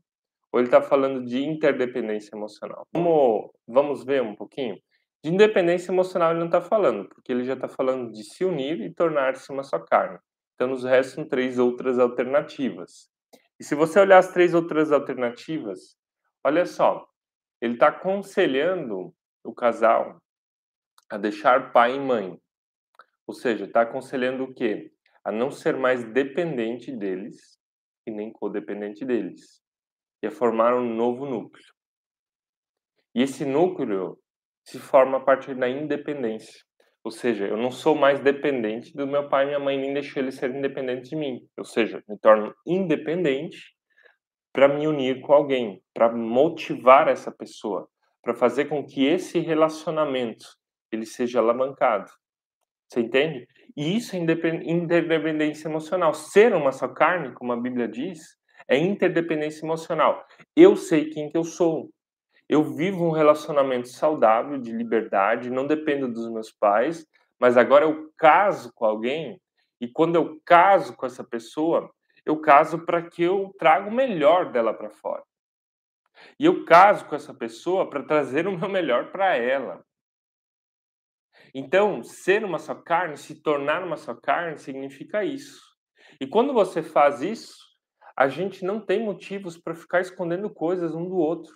ou 0.52 0.60
ele 0.60 0.68
está 0.68 0.82
falando 0.82 1.26
de 1.26 1.44
interdependência 1.44 2.36
emocional? 2.36 2.86
Vamos, 2.92 3.52
vamos 3.68 4.04
ver 4.04 4.22
um 4.22 4.36
pouquinho? 4.36 4.78
De 5.24 5.32
independência 5.32 5.92
emocional 5.92 6.32
ele 6.32 6.40
não 6.40 6.48
está 6.48 6.62
falando, 6.62 7.08
porque 7.08 7.32
ele 7.32 7.46
já 7.46 7.54
está 7.54 7.68
falando 7.68 8.12
de 8.12 8.24
se 8.24 8.44
unir 8.44 8.82
e 8.82 8.94
tornar-se 8.94 9.52
uma 9.52 9.64
só 9.64 9.80
carne. 9.80 10.20
Então 10.56 10.68
nos 10.68 10.84
restam 10.84 11.28
três 11.28 11.58
outras 11.58 12.00
alternativas. 12.00 13.10
E 13.60 13.64
se 13.64 13.76
você 13.76 14.00
olhar 14.00 14.18
as 14.18 14.34
três 14.34 14.54
outras 14.54 14.92
alternativas, 14.92 15.96
olha 16.44 16.66
só, 16.66 17.08
ele 17.62 17.76
está 17.76 17.88
aconselhando 17.88 19.14
o 19.44 19.54
casal 19.54 20.20
a 21.12 21.18
deixar 21.18 21.74
pai 21.74 21.96
e 21.96 22.00
mãe. 22.00 22.40
Ou 23.28 23.34
seja, 23.34 23.66
está 23.66 23.82
aconselhando 23.82 24.46
o 24.46 24.54
quê? 24.54 24.92
A 25.26 25.32
não 25.32 25.52
ser 25.52 25.76
mais 25.76 26.04
dependente 26.06 26.90
deles 26.90 27.60
e 28.08 28.12
nem 28.12 28.32
codependente 28.32 29.04
deles. 29.04 29.62
E 30.24 30.28
a 30.28 30.32
formar 30.32 30.74
um 30.74 30.96
novo 30.96 31.26
núcleo. 31.26 31.74
E 33.14 33.22
esse 33.22 33.44
núcleo 33.44 34.18
se 34.64 34.80
forma 34.80 35.18
a 35.18 35.22
partir 35.22 35.54
da 35.54 35.68
independência. 35.68 36.62
Ou 37.04 37.12
seja, 37.12 37.46
eu 37.46 37.58
não 37.58 37.72
sou 37.72 37.94
mais 37.94 38.22
dependente 38.22 38.96
do 38.96 39.06
meu 39.06 39.28
pai 39.28 39.44
e 39.44 39.48
minha 39.48 39.60
mãe 39.60 39.78
nem 39.78 39.94
deixou 39.94 40.24
eles 40.24 40.36
serem 40.36 40.60
independentes 40.60 41.10
de 41.10 41.16
mim. 41.18 41.46
Ou 41.58 41.66
seja, 41.66 42.02
me 42.08 42.18
torno 42.20 42.56
independente 42.66 43.76
para 44.54 44.68
me 44.68 44.88
unir 44.88 45.20
com 45.22 45.34
alguém, 45.34 45.84
para 45.94 46.12
motivar 46.14 47.08
essa 47.08 47.32
pessoa, 47.32 47.90
para 48.22 48.34
fazer 48.34 48.66
com 48.66 48.86
que 48.86 49.06
esse 49.06 49.40
relacionamento 49.40 50.61
ele 50.96 51.06
seja 51.06 51.40
alavancado. 51.40 52.12
Você 52.88 53.00
entende? 53.00 53.48
E 53.76 53.96
isso 53.96 54.16
é 54.16 54.20
interdependência 54.20 55.68
emocional. 55.68 56.14
Ser 56.14 56.54
uma 56.54 56.72
só 56.72 56.88
carne, 56.88 57.34
como 57.34 57.54
a 57.54 57.58
Bíblia 57.58 57.88
diz, 57.88 58.38
é 58.68 58.78
interdependência 58.78 59.66
emocional. 59.66 60.26
Eu 60.56 60.76
sei 60.76 61.10
quem 61.10 61.30
que 61.30 61.38
eu 61.38 61.44
sou. 61.44 61.90
Eu 62.50 62.64
vivo 62.64 63.06
um 63.06 63.12
relacionamento 63.12 63.88
saudável, 63.88 64.58
de 64.58 64.74
liberdade, 64.74 65.50
não 65.50 65.66
dependo 65.66 66.08
dos 66.10 66.30
meus 66.30 66.52
pais, 66.52 67.08
mas 67.40 67.56
agora 67.56 67.86
eu 67.86 68.12
caso 68.18 68.72
com 68.74 68.86
alguém 68.86 69.42
e 69.80 69.88
quando 69.88 70.16
eu 70.16 70.40
caso 70.46 70.96
com 70.96 71.06
essa 71.06 71.24
pessoa, 71.24 71.90
eu 72.26 72.40
caso 72.40 72.86
para 72.86 73.02
que 73.02 73.24
eu 73.24 73.52
traga 73.58 73.90
o 73.90 73.94
melhor 73.94 74.52
dela 74.52 74.74
para 74.74 74.90
fora. 74.90 75.24
E 76.38 76.46
eu 76.46 76.66
caso 76.66 77.06
com 77.06 77.16
essa 77.16 77.34
pessoa 77.34 77.90
para 77.90 78.04
trazer 78.04 78.48
o 78.48 78.56
meu 78.56 78.70
melhor 78.70 79.12
para 79.12 79.36
ela. 79.36 79.84
Então, 81.54 82.04
ser 82.04 82.44
uma 82.44 82.60
só 82.60 82.76
carne, 82.76 83.18
se 83.18 83.42
tornar 83.42 83.84
uma 83.84 83.98
só 83.98 84.14
carne, 84.14 84.58
significa 84.58 85.24
isso. 85.24 85.62
E 86.20 86.28
quando 86.28 86.54
você 86.54 86.82
faz 86.82 87.22
isso, 87.22 87.56
a 88.16 88.28
gente 88.28 88.64
não 88.64 88.80
tem 88.80 89.04
motivos 89.04 89.58
para 89.58 89.76
ficar 89.76 90.02
escondendo 90.02 90.50
coisas 90.50 90.94
um 90.94 91.08
do 91.08 91.16
outro. 91.16 91.54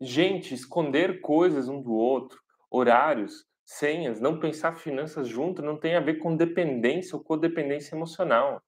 Gente, 0.00 0.54
esconder 0.54 1.20
coisas 1.20 1.68
um 1.68 1.82
do 1.82 1.92
outro, 1.92 2.38
horários, 2.70 3.44
senhas, 3.64 4.20
não 4.20 4.38
pensar 4.38 4.74
finanças 4.74 5.28
junto, 5.28 5.62
não 5.62 5.78
tem 5.78 5.96
a 5.96 6.00
ver 6.00 6.16
com 6.18 6.36
dependência 6.36 7.16
ou 7.16 7.24
codependência 7.24 7.94
emocional 7.94 8.62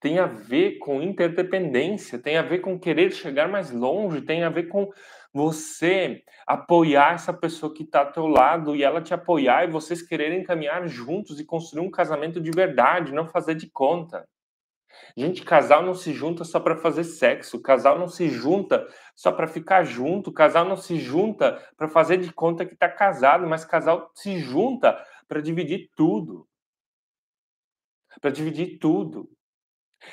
tem 0.00 0.18
a 0.18 0.26
ver 0.26 0.78
com 0.78 1.02
interdependência, 1.02 2.18
tem 2.18 2.38
a 2.38 2.42
ver 2.42 2.60
com 2.60 2.80
querer 2.80 3.12
chegar 3.12 3.48
mais 3.48 3.70
longe, 3.70 4.22
tem 4.22 4.42
a 4.42 4.48
ver 4.48 4.64
com 4.68 4.90
você 5.32 6.24
apoiar 6.46 7.14
essa 7.14 7.32
pessoa 7.32 7.72
que 7.72 7.82
está 7.84 8.00
ao 8.00 8.12
teu 8.12 8.26
lado 8.26 8.74
e 8.74 8.82
ela 8.82 9.00
te 9.00 9.14
apoiar 9.14 9.64
e 9.64 9.70
vocês 9.70 10.02
quererem 10.02 10.42
caminhar 10.42 10.86
juntos 10.88 11.38
e 11.38 11.44
construir 11.44 11.86
um 11.86 11.90
casamento 11.90 12.40
de 12.40 12.50
verdade, 12.50 13.12
não 13.12 13.28
fazer 13.28 13.54
de 13.54 13.70
conta. 13.70 14.26
Gente, 15.16 15.44
casal 15.44 15.82
não 15.82 15.94
se 15.94 16.12
junta 16.12 16.44
só 16.44 16.58
para 16.58 16.76
fazer 16.76 17.04
sexo, 17.04 17.60
casal 17.62 17.98
não 17.98 18.08
se 18.08 18.28
junta 18.28 18.86
só 19.14 19.30
para 19.32 19.46
ficar 19.46 19.84
junto, 19.84 20.32
casal 20.32 20.64
não 20.64 20.76
se 20.76 20.98
junta 20.98 21.62
para 21.76 21.88
fazer 21.88 22.18
de 22.18 22.32
conta 22.32 22.66
que 22.66 22.74
está 22.74 22.88
casado, 22.88 23.46
mas 23.46 23.64
casal 23.64 24.10
se 24.14 24.38
junta 24.38 25.00
para 25.28 25.40
dividir 25.40 25.90
tudo. 25.94 26.46
Para 28.20 28.30
dividir 28.30 28.78
tudo. 28.78 29.30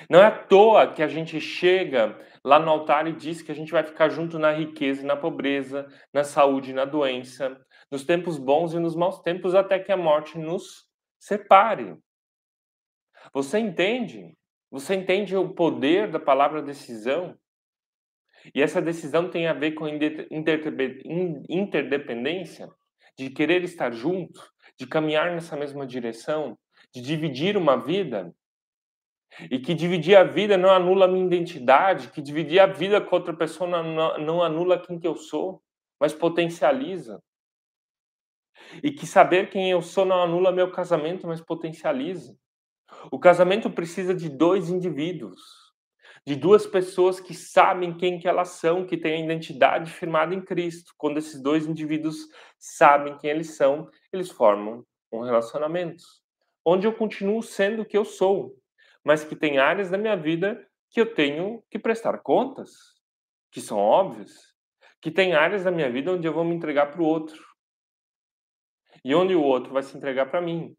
Não 0.10 0.20
é 0.20 0.26
à 0.26 0.32
toa 0.32 0.94
que 0.94 1.02
a 1.02 1.08
gente 1.08 1.40
chega 1.40 2.20
lá 2.44 2.60
no 2.60 2.70
altar 2.70 3.08
e 3.08 3.14
diz 3.14 3.42
que 3.42 3.52
a 3.52 3.56
gente 3.56 3.72
vai 3.72 3.84
ficar 3.84 4.10
junto 4.10 4.38
na 4.38 4.52
riqueza 4.52 5.02
e 5.02 5.06
na 5.06 5.16
pobreza, 5.16 5.88
na 6.14 6.24
saúde 6.24 6.72
e 6.72 6.74
na 6.74 6.86
doença, 6.86 7.60
nos 7.90 8.04
tempos 8.04 8.38
bons 8.38 8.74
e 8.74 8.80
nos 8.80 8.96
maus 8.96 9.22
tempos, 9.22 9.56
até 9.56 9.80
que 9.80 9.92
a 9.92 9.98
morte 9.98 10.38
nos 10.38 10.88
separe. 11.18 11.98
Você 13.34 13.60
entende? 13.60 14.38
Você 14.70 14.96
entende 14.96 15.36
o 15.36 15.54
poder 15.54 16.12
da 16.12 16.20
palavra 16.20 16.62
decisão? 16.62 17.38
E 18.54 18.62
essa 18.62 18.82
decisão 18.82 19.30
tem 19.30 19.48
a 19.48 19.54
ver 19.54 19.72
com 19.72 19.88
interdependência, 21.50 22.70
de 23.18 23.30
querer 23.30 23.64
estar 23.64 23.92
junto, 23.92 24.40
de 24.78 24.86
caminhar 24.86 25.32
nessa 25.32 25.58
mesma 25.58 25.88
direção, 25.88 26.58
de 26.94 27.02
dividir 27.02 27.58
uma 27.58 27.76
vida 27.78 28.34
e 29.50 29.60
que 29.60 29.74
dividir 29.74 30.16
a 30.16 30.24
vida 30.24 30.58
não 30.58 30.70
anula 30.70 31.06
a 31.06 31.08
minha 31.08 31.26
identidade, 31.26 32.10
que 32.10 32.22
dividir 32.22 32.60
a 32.60 32.66
vida 32.66 33.00
com 33.00 33.16
outra 33.16 33.36
pessoa 33.36 33.70
não, 33.70 34.18
não 34.18 34.44
anula 34.44 34.80
quem 34.80 35.00
que 35.00 35.08
eu 35.08 35.16
sou, 35.16 35.62
mas 36.00 36.14
potencializa. 36.14 37.22
E 38.82 38.92
que 38.92 39.06
saber 39.06 39.50
quem 39.50 39.70
eu 39.70 39.82
sou 39.82 40.06
não 40.06 40.22
anula 40.22 40.52
meu 40.52 40.72
casamento, 40.72 41.28
mas 41.28 41.40
potencializa. 41.40 42.36
O 43.12 43.20
casamento 43.20 43.70
precisa 43.70 44.14
de 44.14 44.30
dois 44.30 44.70
indivíduos, 44.70 45.40
de 46.26 46.36
duas 46.36 46.66
pessoas 46.66 47.20
que 47.20 47.34
sabem 47.34 47.96
quem 47.96 48.20
que 48.20 48.28
elas 48.28 48.50
são, 48.50 48.86
que 48.86 48.98
têm 48.98 49.22
a 49.22 49.26
identidade 49.26 49.92
firmada 49.92 50.34
em 50.34 50.42
Cristo. 50.42 50.94
Quando 50.98 51.18
esses 51.18 51.42
dois 51.42 51.68
indivíduos 51.68 52.18
sabem 52.58 53.18
quem 53.18 53.30
eles 53.30 53.56
são, 53.56 53.90
eles 54.12 54.32
formam 54.32 54.84
um 55.12 55.22
relacionamento, 55.22 56.04
onde 56.66 56.86
eu 56.86 56.94
continuo 56.94 57.42
sendo 57.42 57.84
o 57.84 57.86
que 57.86 57.98
eu 57.98 58.04
sou, 58.04 58.56
mas 59.08 59.24
que 59.24 59.38
tem 59.38 59.58
áreas 59.58 59.90
da 59.90 59.98
minha 59.98 60.18
vida 60.18 60.70
que 60.90 61.00
eu 61.00 61.14
tenho 61.14 61.64
que 61.72 61.80
prestar 61.80 62.18
contas, 62.18 62.72
que 63.50 63.62
são 63.62 63.78
óbvias, 63.78 64.54
que 65.02 65.10
tem 65.10 65.34
áreas 65.34 65.64
da 65.64 65.72
minha 65.72 65.90
vida 65.90 66.12
onde 66.12 66.28
eu 66.28 66.34
vou 66.34 66.44
me 66.44 66.54
entregar 66.54 66.92
para 66.92 67.02
o 67.02 67.06
outro 67.06 67.42
e 69.06 69.16
onde 69.16 69.34
o 69.34 69.42
outro 69.42 69.72
vai 69.72 69.82
se 69.82 69.96
entregar 69.96 70.30
para 70.30 70.42
mim. 70.42 70.76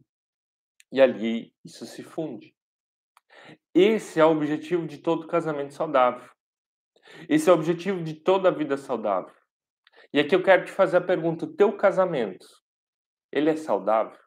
E 0.93 1.01
ali 1.01 1.55
isso 1.65 1.87
se 1.87 2.03
funde. 2.03 2.55
Esse 3.73 4.21
é 4.21 4.25
o 4.27 4.33
objetivo 4.33 4.87
de 4.87 4.99
todo 4.99 5.27
casamento 5.27 5.73
saudável. 5.73 6.31
Esse 7.31 7.49
é 7.49 7.53
o 7.53 7.57
objetivo 7.57 8.05
de 8.05 8.13
toda 8.13 8.51
a 8.51 8.53
vida 8.53 8.77
saudável. 8.77 9.35
E 10.13 10.21
aqui 10.21 10.35
eu 10.35 10.43
quero 10.43 10.67
te 10.67 10.71
fazer 10.71 10.99
a 10.99 11.01
pergunta: 11.01 11.47
o 11.47 11.55
teu 11.55 11.75
casamento, 11.75 12.47
ele 13.33 13.49
é 13.49 13.57
saudável? 13.57 14.21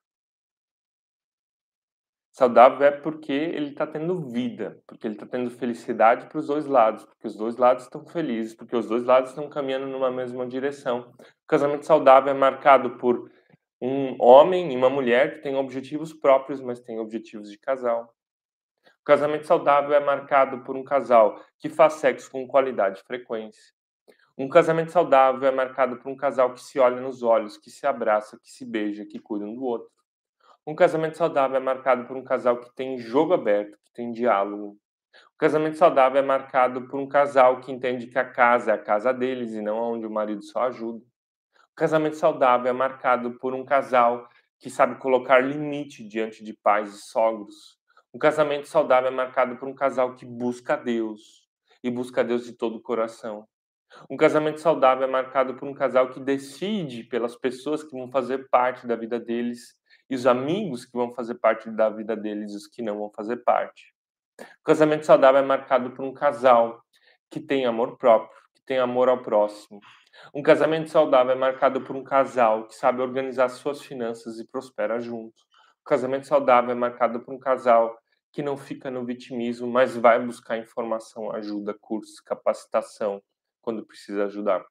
Saudável 2.32 2.88
é 2.88 2.92
porque 2.92 3.34
ele 3.34 3.72
está 3.72 3.86
tendo 3.86 4.30
vida, 4.30 4.82
porque 4.88 5.06
ele 5.06 5.16
está 5.16 5.26
tendo 5.26 5.52
felicidade 5.52 6.28
para 6.28 6.40
os 6.40 6.48
dois 6.48 6.66
lados, 6.66 7.04
porque 7.04 7.28
os 7.28 7.36
dois 7.36 7.58
lados 7.58 7.84
estão 7.84 8.06
felizes, 8.06 8.56
porque 8.56 8.76
os 8.76 8.88
dois 8.88 9.04
lados 9.04 9.32
estão 9.32 9.50
caminhando 9.50 9.88
numa 9.88 10.10
mesma 10.10 10.48
direção. 10.48 11.12
O 11.20 11.48
casamento 11.48 11.86
saudável 11.86 12.32
é 12.32 12.34
marcado 12.34 12.92
por 12.98 13.30
um 13.82 14.16
homem 14.22 14.72
e 14.72 14.78
uma 14.78 14.90
mulher 14.90 15.36
que 15.36 15.42
têm 15.42 15.56
objetivos 15.56 16.14
próprios, 16.14 16.62
mas 16.62 16.80
têm 16.80 17.00
objetivos 17.00 17.52
de 17.52 17.58
casal. 17.60 18.14
O 19.02 19.04
casamento 19.04 19.46
saudável 19.46 19.94
é 19.94 20.00
marcado 20.00 20.64
por 20.64 20.78
um 20.78 20.84
casal 20.86 21.44
que 21.60 21.68
faz 21.68 21.94
sexo 21.94 22.32
com 22.32 22.48
qualidade 22.48 23.00
e 23.00 23.04
frequência. 23.04 23.74
Um 24.38 24.48
casamento 24.48 24.92
saudável 24.92 25.50
é 25.50 25.52
marcado 25.52 25.98
por 25.98 26.10
um 26.10 26.16
casal 26.16 26.54
que 26.54 26.62
se 26.62 26.80
olha 26.80 27.02
nos 27.02 27.24
olhos, 27.24 27.58
que 27.58 27.70
se 27.70 27.86
abraça, 27.86 28.40
que 28.42 28.50
se 28.50 28.66
beija, 28.66 29.06
que 29.06 29.20
cuida 29.20 29.46
um 29.46 29.54
do 29.54 29.64
outro. 29.64 29.90
Um 30.66 30.76
casamento 30.76 31.18
saudável 31.18 31.58
é 31.58 31.60
marcado 31.60 32.06
por 32.06 32.16
um 32.16 32.24
casal 32.24 32.60
que 32.60 32.70
tem 32.76 32.96
jogo 33.00 33.34
aberto, 33.34 33.80
que 33.84 33.92
tem 33.94 34.12
diálogo. 34.12 34.78
O 35.34 35.38
casamento 35.38 35.76
saudável 35.76 36.20
é 36.20 36.26
marcado 36.26 36.88
por 36.88 37.00
um 37.00 37.08
casal 37.08 37.60
que 37.60 37.72
entende 37.72 38.06
que 38.06 38.20
a 38.20 38.30
casa 38.30 38.72
é 38.72 38.76
a 38.76 38.78
casa 38.78 39.12
deles 39.12 39.54
e 39.54 39.62
não 39.62 39.94
onde 39.94 40.06
o 40.06 40.12
marido 40.12 40.44
só 40.44 40.68
ajuda. 40.68 41.04
O 41.56 41.76
casamento 41.76 42.16
saudável 42.16 42.70
é 42.70 42.74
marcado 42.74 43.40
por 43.40 43.56
um 43.56 43.66
casal 43.66 44.30
que 44.60 44.70
sabe 44.70 45.00
colocar 45.00 45.40
limite 45.40 46.08
diante 46.08 46.44
de 46.44 46.54
pais 46.54 46.94
e 46.94 47.02
sogros. 47.02 47.80
Um 48.14 48.20
casamento 48.20 48.68
saudável 48.68 49.10
é 49.10 49.14
marcado 49.14 49.56
por 49.56 49.68
um 49.68 49.74
casal 49.74 50.14
que 50.14 50.28
busca 50.28 50.78
Deus 50.78 51.50
e 51.84 51.90
busca 51.90 52.24
Deus 52.24 52.46
de 52.46 52.54
todo 52.54 52.76
o 52.76 52.82
coração. 52.82 53.48
Um 54.08 54.16
casamento 54.16 54.62
saudável 54.62 55.06
é 55.06 55.10
marcado 55.10 55.56
por 55.56 55.68
um 55.68 55.74
casal 55.74 56.10
que 56.10 56.20
decide 56.20 57.04
pelas 57.04 57.36
pessoas 57.36 57.84
que 57.84 57.98
vão 57.98 58.12
fazer 58.12 58.48
parte 58.50 58.86
da 58.86 58.96
vida 58.96 59.20
deles 59.20 59.81
e 60.12 60.16
os 60.16 60.28
amigos 60.28 60.84
que 60.84 60.92
vão 60.92 61.14
fazer 61.14 61.36
parte 61.36 61.72
da 61.72 61.90
vida 61.90 62.18
deles 62.18 62.52
e 62.52 62.58
os 62.58 62.68
que 62.68 62.82
não 62.82 63.00
vão 63.00 63.10
fazer 63.10 63.38
parte. 63.38 63.96
O 64.38 64.64
casamento 64.66 65.06
saudável 65.06 65.40
é 65.40 65.46
marcado 65.46 65.92
por 65.92 66.04
um 66.04 66.14
casal 66.14 66.84
que 67.30 67.40
tem 67.40 67.66
amor 67.66 67.98
próprio, 67.98 68.38
que 68.54 68.62
tem 68.66 68.78
amor 68.78 69.08
ao 69.08 69.22
próximo. 69.22 69.80
Um 70.34 70.44
casamento 70.44 70.90
saudável 70.90 71.32
é 71.32 71.36
marcado 71.36 71.80
por 71.80 71.96
um 71.96 72.04
casal 72.04 72.68
que 72.68 72.76
sabe 72.76 73.02
organizar 73.02 73.48
suas 73.48 73.82
finanças 73.82 74.38
e 74.38 74.46
prospera 74.46 75.00
junto. 75.00 75.42
O 75.80 75.86
casamento 75.86 76.28
saudável 76.28 76.72
é 76.72 76.76
marcado 76.76 77.22
por 77.22 77.34
um 77.34 77.40
casal 77.40 77.98
que 78.34 78.44
não 78.44 78.58
fica 78.58 78.92
no 78.92 79.06
vitimismo, 79.06 79.66
mas 79.66 79.96
vai 79.96 80.20
buscar 80.20 80.58
informação, 80.58 81.32
ajuda, 81.32 81.74
cursos, 81.80 82.20
capacitação 82.20 83.24
quando 83.62 83.86
precisa 83.86 84.26
ajudar, 84.26 84.62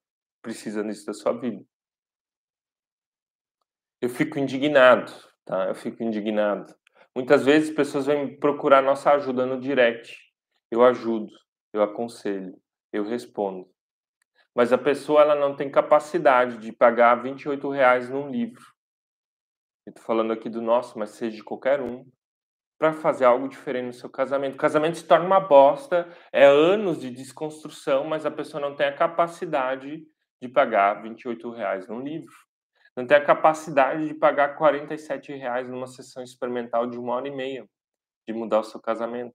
precisa 0.42 0.82
nisso 0.82 1.06
da 1.06 1.14
sua 1.14 1.32
vida. 1.32 1.64
Eu 4.02 4.10
fico 4.10 4.38
indignado 4.38 5.29
tá? 5.44 5.66
Eu 5.66 5.74
fico 5.74 6.02
indignado. 6.02 6.74
Muitas 7.14 7.44
vezes 7.44 7.74
pessoas 7.74 8.06
vêm 8.06 8.38
procurar 8.38 8.82
nossa 8.82 9.10
ajuda 9.12 9.44
no 9.44 9.60
direct. 9.60 10.16
Eu 10.70 10.84
ajudo, 10.84 11.30
eu 11.72 11.82
aconselho, 11.82 12.56
eu 12.92 13.04
respondo. 13.04 13.68
Mas 14.54 14.72
a 14.72 14.78
pessoa 14.78 15.22
ela 15.22 15.34
não 15.34 15.54
tem 15.54 15.70
capacidade 15.70 16.58
de 16.58 16.72
pagar 16.72 17.22
28 17.22 17.68
reais 17.70 18.08
num 18.08 18.28
livro. 18.28 18.64
tô 19.94 20.02
falando 20.02 20.32
aqui 20.32 20.48
do 20.48 20.62
nosso, 20.62 20.98
mas 20.98 21.10
seja 21.10 21.36
de 21.36 21.42
qualquer 21.42 21.80
um, 21.80 22.04
para 22.78 22.92
fazer 22.92 23.24
algo 23.24 23.48
diferente 23.48 23.86
no 23.86 23.92
seu 23.92 24.08
casamento. 24.08 24.54
O 24.54 24.58
casamento 24.58 24.96
se 24.96 25.06
torna 25.06 25.26
uma 25.26 25.40
bosta, 25.40 26.08
é 26.32 26.46
anos 26.46 27.00
de 27.00 27.10
desconstrução, 27.10 28.04
mas 28.04 28.24
a 28.24 28.30
pessoa 28.30 28.60
não 28.60 28.74
tem 28.74 28.86
a 28.86 28.96
capacidade 28.96 30.06
de 30.40 30.48
pagar 30.48 31.02
28 31.02 31.50
reais 31.50 31.86
num 31.88 32.00
livro. 32.00 32.34
Não 33.00 33.06
tem 33.06 33.16
a 33.16 33.24
capacidade 33.24 34.06
de 34.06 34.12
pagar 34.12 34.56
47 34.58 35.32
reais 35.32 35.66
numa 35.66 35.86
sessão 35.86 36.22
experimental 36.22 36.86
de 36.86 36.98
uma 36.98 37.14
hora 37.14 37.26
e 37.26 37.30
meia, 37.30 37.66
de 38.28 38.34
mudar 38.34 38.60
o 38.60 38.62
seu 38.62 38.78
casamento. 38.78 39.34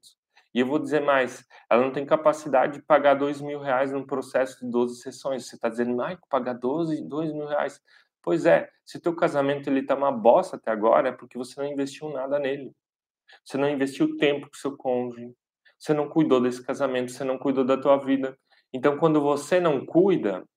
E 0.54 0.60
eu 0.60 0.68
vou 0.68 0.78
dizer 0.78 1.02
mais, 1.02 1.44
ela 1.68 1.82
não 1.82 1.92
tem 1.92 2.06
capacidade 2.06 2.74
de 2.74 2.84
pagar 2.84 3.16
dois 3.16 3.42
mil 3.42 3.60
reais 3.60 3.92
num 3.92 4.06
processo 4.06 4.64
de 4.64 4.70
12 4.70 5.02
sessões. 5.02 5.48
Você 5.48 5.56
está 5.56 5.68
dizendo, 5.68 6.00
ai, 6.00 6.16
pagar 6.30 6.54
12, 6.54 7.02
dois 7.10 7.34
mil 7.34 7.48
reais. 7.48 7.82
Pois 8.22 8.46
é, 8.46 8.70
se 8.86 9.00
teu 9.00 9.16
casamento 9.16 9.68
ele 9.68 9.82
tá 9.82 9.96
uma 9.96 10.12
bosta 10.12 10.58
até 10.58 10.70
agora, 10.70 11.10
é 11.10 11.12
porque 11.12 11.36
você 11.36 11.60
não 11.60 11.68
investiu 11.68 12.10
nada 12.10 12.38
nele. 12.38 12.72
Você 13.44 13.58
não 13.58 13.68
investiu 13.68 14.16
tempo 14.18 14.48
com 14.48 14.54
seu 14.54 14.78
cônjuge. 14.78 15.34
Você 15.80 15.92
não 15.92 16.08
cuidou 16.08 16.40
desse 16.40 16.64
casamento, 16.64 17.12
você 17.12 17.24
não 17.24 17.40
cuidou 17.40 17.66
da 17.66 17.78
tua 17.82 17.98
vida. 17.98 18.38
Então, 18.72 18.96
quando 18.96 19.20
você 19.20 19.60
não 19.60 19.84
cuida, 19.84 20.48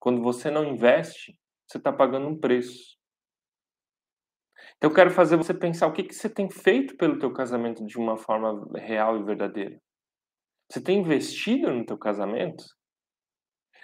quando 0.00 0.20
você 0.20 0.50
não 0.50 0.64
investe, 0.64 1.38
você 1.66 1.78
está 1.78 1.92
pagando 1.92 2.28
um 2.28 2.38
preço. 2.38 2.96
Então, 4.76 4.90
eu 4.90 4.94
quero 4.94 5.10
fazer 5.10 5.36
você 5.36 5.54
pensar 5.54 5.86
o 5.86 5.92
que, 5.92 6.04
que 6.04 6.14
você 6.14 6.28
tem 6.28 6.50
feito 6.50 6.96
pelo 6.96 7.18
teu 7.18 7.32
casamento 7.32 7.84
de 7.84 7.98
uma 7.98 8.16
forma 8.16 8.66
real 8.78 9.18
e 9.18 9.24
verdadeira. 9.24 9.80
Você 10.70 10.80
tem 10.80 11.00
investido 11.00 11.72
no 11.72 11.84
teu 11.84 11.96
casamento? 11.96 12.64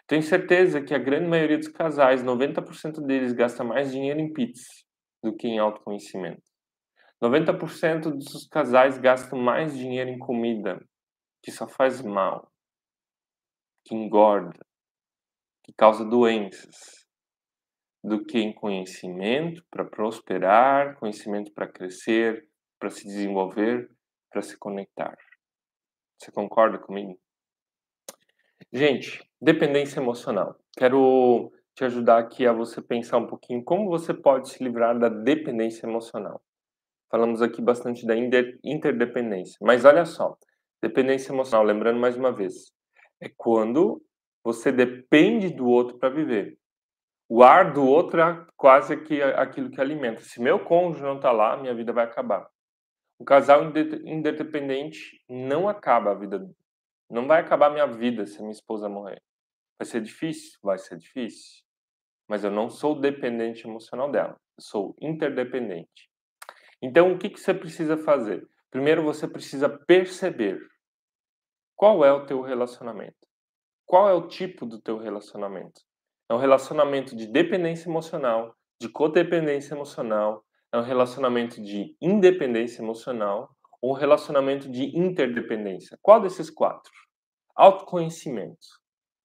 Tenho 0.07 0.23
certeza 0.23 0.83
que 0.83 0.95
a 0.95 0.99
grande 0.99 1.29
maioria 1.29 1.59
dos 1.59 1.69
casais, 1.69 2.23
90% 2.23 3.01
deles, 3.07 3.33
gasta 3.33 3.65
mais 3.65 3.93
dinheiro 3.93 4.21
em 4.21 4.33
pizza 4.33 4.69
do 5.23 5.35
que 5.35 5.47
em 5.47 5.59
autoconhecimento. 5.59 6.43
90% 7.23 8.11
dos 8.11 8.49
casais 8.49 8.99
gastam 8.99 9.39
mais 9.39 9.77
dinheiro 9.79 10.11
em 10.11 10.19
comida, 10.19 10.85
que 11.41 11.53
só 11.53 11.69
faz 11.69 12.03
mal, 12.03 12.51
que 13.85 13.95
engorda, 13.95 14.59
que 15.63 15.73
causa 15.73 16.05
doenças, 16.05 17.02
do 18.03 18.25
que 18.25 18.39
em 18.39 18.53
conhecimento 18.53 19.65
para 19.71 19.85
prosperar, 19.85 20.97
conhecimento 20.99 21.53
para 21.53 21.69
crescer, 21.69 22.49
para 22.79 22.91
se 22.91 23.05
desenvolver, 23.05 23.91
para 24.31 24.43
se 24.43 24.57
conectar. 24.57 25.17
Você 26.19 26.33
concorda 26.33 26.79
comigo? 26.79 27.19
Gente, 28.73 29.23
dependência 29.41 30.01
emocional. 30.01 30.57
Quero 30.77 31.53
te 31.75 31.85
ajudar 31.85 32.19
aqui 32.19 32.47
a 32.47 32.53
você 32.53 32.81
pensar 32.83 33.19
um 33.19 33.27
pouquinho 33.27 33.63
como 33.63 33.89
você 33.89 34.13
pode 34.13 34.49
se 34.49 34.63
livrar 34.63 34.99
da 34.99 35.09
dependência 35.09 35.87
emocional. 35.87 36.43
Falamos 37.11 37.43
aqui 37.43 37.61
bastante 37.61 38.07
da 38.07 38.15
interdependência, 38.17 39.59
mas 39.61 39.85
olha 39.85 40.05
só, 40.05 40.37
dependência 40.81 41.31
emocional, 41.33 41.65
lembrando 41.65 42.01
mais 42.01 42.17
uma 42.17 42.33
vez, 42.33 42.73
é 43.21 43.31
quando 43.37 44.03
você 44.43 44.73
depende 44.73 45.51
do 45.51 45.67
outro 45.67 45.99
para 45.99 46.09
viver. 46.09 46.59
O 47.35 47.43
ar 47.43 47.73
do 47.73 47.83
outro 47.83 48.21
é 48.21 48.47
quase 48.59 48.95
que 48.95 49.23
aquilo 49.23 49.71
que 49.71 49.81
alimenta. 49.81 50.21
Se 50.21 50.39
meu 50.39 50.63
cônjuge 50.63 51.03
não 51.03 51.17
está 51.17 51.33
lá, 51.33 51.57
minha 51.57 51.75
vida 51.75 51.91
vai 51.91 52.05
acabar. 52.05 52.47
O 53.19 53.25
casal 53.25 53.65
interdependente 53.65 55.19
não 55.31 55.67
acaba 55.67 56.11
a 56.11 56.15
vida. 56.15 56.47
Não 57.09 57.27
vai 57.27 57.41
acabar 57.41 57.71
minha 57.71 57.87
vida 57.87 58.27
se 58.27 58.39
minha 58.41 58.53
esposa 58.53 58.87
morrer. 58.87 59.19
Vai 59.79 59.87
ser 59.87 60.03
difícil? 60.03 60.59
Vai 60.63 60.77
ser 60.77 60.99
difícil. 60.99 61.65
Mas 62.29 62.45
eu 62.45 62.51
não 62.51 62.69
sou 62.69 63.01
dependente 63.01 63.67
emocional 63.67 64.11
dela. 64.11 64.37
Eu 64.59 64.63
sou 64.63 64.95
interdependente. 65.01 66.11
Então, 66.83 67.15
o 67.15 67.19
que, 67.19 67.31
que 67.31 67.41
você 67.41 67.55
precisa 67.55 67.97
fazer? 67.97 68.47
Primeiro, 68.71 69.03
você 69.03 69.27
precisa 69.27 69.71
perceber 69.71 70.61
qual 71.75 72.05
é 72.05 72.13
o 72.13 72.27
teu 72.27 72.43
relacionamento. 72.43 73.27
Qual 73.87 74.07
é 74.07 74.13
o 74.13 74.29
tipo 74.29 74.67
do 74.67 74.79
teu 74.79 74.99
relacionamento? 74.99 75.81
É 76.33 76.35
um 76.35 76.39
relacionamento 76.39 77.15
de 77.15 77.27
dependência 77.27 77.91
emocional, 77.91 78.57
de 78.81 78.89
codependência 78.89 79.75
emocional, 79.75 80.43
é 80.73 80.79
um 80.79 80.83
relacionamento 80.83 81.61
de 81.61 81.95
independência 82.01 82.81
emocional 82.81 83.55
ou 83.83 83.91
um 83.91 83.95
relacionamento 83.95 84.67
de 84.71 84.99
interdependência? 84.99 85.99
Qual 86.01 86.23
desses 86.23 86.49
quatro? 86.49 86.91
Autoconhecimento. 87.55 88.67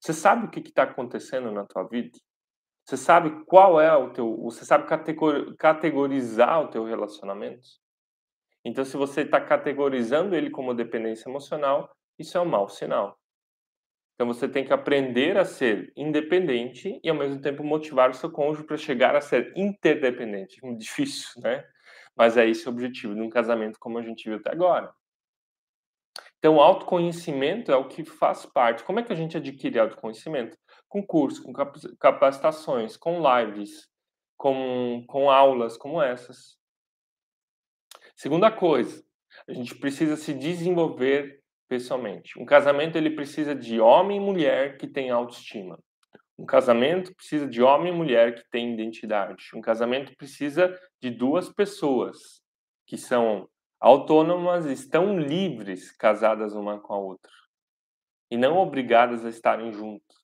Você 0.01 0.11
sabe 0.11 0.47
o 0.47 0.49
que 0.49 0.59
está 0.59 0.83
acontecendo 0.83 1.49
na 1.49 1.63
tua 1.63 1.83
vida? 1.83 2.19
Você 2.83 2.97
sabe 2.97 3.45
qual 3.45 3.79
é 3.79 3.95
o 3.95 4.11
teu, 4.11 4.35
você 4.41 4.65
sabe 4.65 4.85
categorizar 5.57 6.61
o 6.61 6.67
teu 6.67 6.83
relacionamento? 6.83 7.69
Então, 8.65 8.83
se 8.83 8.97
você 8.97 9.21
está 9.21 9.39
categorizando 9.39 10.35
ele 10.35 10.49
como 10.49 10.73
dependência 10.73 11.29
emocional, 11.29 11.89
isso 12.19 12.37
é 12.37 12.41
um 12.41 12.45
mau 12.45 12.67
sinal. 12.67 13.17
Então, 14.17 14.25
você 14.25 14.49
tem 14.49 14.65
que 14.65 14.73
aprender 14.73 15.37
a 15.37 15.45
ser 15.45 15.93
independente 15.95 16.99
e, 17.03 17.07
ao 17.07 17.15
mesmo 17.15 17.39
tempo, 17.39 17.63
motivar 17.63 18.09
o 18.09 18.15
seu 18.15 18.31
cônjuge 18.31 18.65
para 18.65 18.75
chegar 18.75 19.15
a 19.15 19.21
ser 19.21 19.53
interdependente. 19.55 20.59
Difícil, 20.75 21.39
né? 21.39 21.63
Mas 22.15 22.35
é 22.35 22.49
esse 22.49 22.67
o 22.67 22.71
objetivo 22.71 23.13
de 23.13 23.21
um 23.21 23.29
casamento 23.29 23.77
como 23.79 23.99
a 23.99 24.01
gente 24.01 24.27
viu 24.27 24.39
até 24.39 24.51
agora. 24.51 24.91
Então, 26.39 26.59
autoconhecimento 26.59 27.71
é 27.71 27.75
o 27.75 27.87
que 27.87 28.03
faz 28.03 28.43
parte. 28.43 28.83
Como 28.83 28.99
é 28.99 29.03
que 29.03 29.13
a 29.13 29.15
gente 29.15 29.37
adquire 29.37 29.77
autoconhecimento? 29.77 30.57
Com 30.89 31.05
cursos, 31.05 31.39
com 31.39 31.53
capacitações, 31.99 32.97
com 32.97 33.21
lives, 33.21 33.87
com, 34.35 35.05
com 35.07 35.29
aulas 35.29 35.77
como 35.77 36.01
essas. 36.01 36.57
Segunda 38.15 38.49
coisa, 38.49 39.03
a 39.47 39.53
gente 39.53 39.75
precisa 39.75 40.15
se 40.15 40.33
desenvolver 40.33 41.43
pessoalmente. 41.67 42.39
Um 42.39 42.45
casamento 42.45 42.97
ele 42.97 43.11
precisa 43.11 43.53
de 43.53 43.79
homem 43.79 44.17
e 44.17 44.19
mulher 44.19 44.77
que 44.77 44.87
tem 44.87 45.09
autoestima. 45.09 45.77
Um 46.37 46.45
casamento 46.45 47.13
precisa 47.15 47.47
de 47.47 47.61
homem 47.61 47.91
e 47.91 47.95
mulher 47.95 48.35
que 48.35 48.43
tem 48.49 48.73
identidade. 48.73 49.49
Um 49.55 49.61
casamento 49.61 50.15
precisa 50.15 50.79
de 51.01 51.09
duas 51.09 51.51
pessoas 51.51 52.41
que 52.85 52.97
são 52.97 53.49
autônomas 53.79 54.65
estão 54.65 55.19
livres, 55.19 55.91
casadas 55.91 56.53
uma 56.53 56.79
com 56.79 56.93
a 56.93 56.97
outra, 56.97 57.31
e 58.29 58.37
não 58.37 58.57
obrigadas 58.57 59.25
a 59.25 59.29
estarem 59.29 59.71
juntos. 59.71 60.17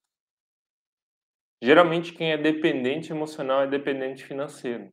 Geralmente, 1.61 2.13
quem 2.13 2.31
é 2.31 2.37
dependente 2.37 3.11
emocional 3.11 3.61
é 3.61 3.67
dependente 3.67 4.23
financeiro. 4.23 4.91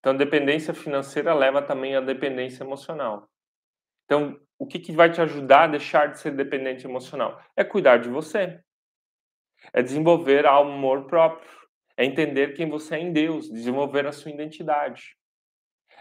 Então, 0.00 0.16
dependência 0.16 0.72
financeira 0.72 1.34
leva 1.34 1.60
também 1.60 1.96
à 1.96 2.00
dependência 2.00 2.62
emocional. 2.62 3.28
Então, 4.04 4.40
o 4.58 4.66
que, 4.66 4.78
que 4.78 4.92
vai 4.92 5.10
te 5.10 5.20
ajudar 5.20 5.64
a 5.64 5.68
deixar 5.68 6.06
de 6.08 6.18
ser 6.18 6.32
dependente 6.32 6.86
emocional? 6.86 7.40
É 7.56 7.64
cuidar 7.64 7.98
de 7.98 8.08
você. 8.08 8.60
É 9.72 9.82
desenvolver 9.82 10.46
amor 10.46 11.06
próprio. 11.06 11.50
É 11.96 12.04
entender 12.04 12.54
quem 12.54 12.68
você 12.68 12.96
é 12.96 12.98
em 12.98 13.12
Deus, 13.12 13.50
desenvolver 13.50 14.06
a 14.06 14.12
sua 14.12 14.30
identidade 14.30 15.16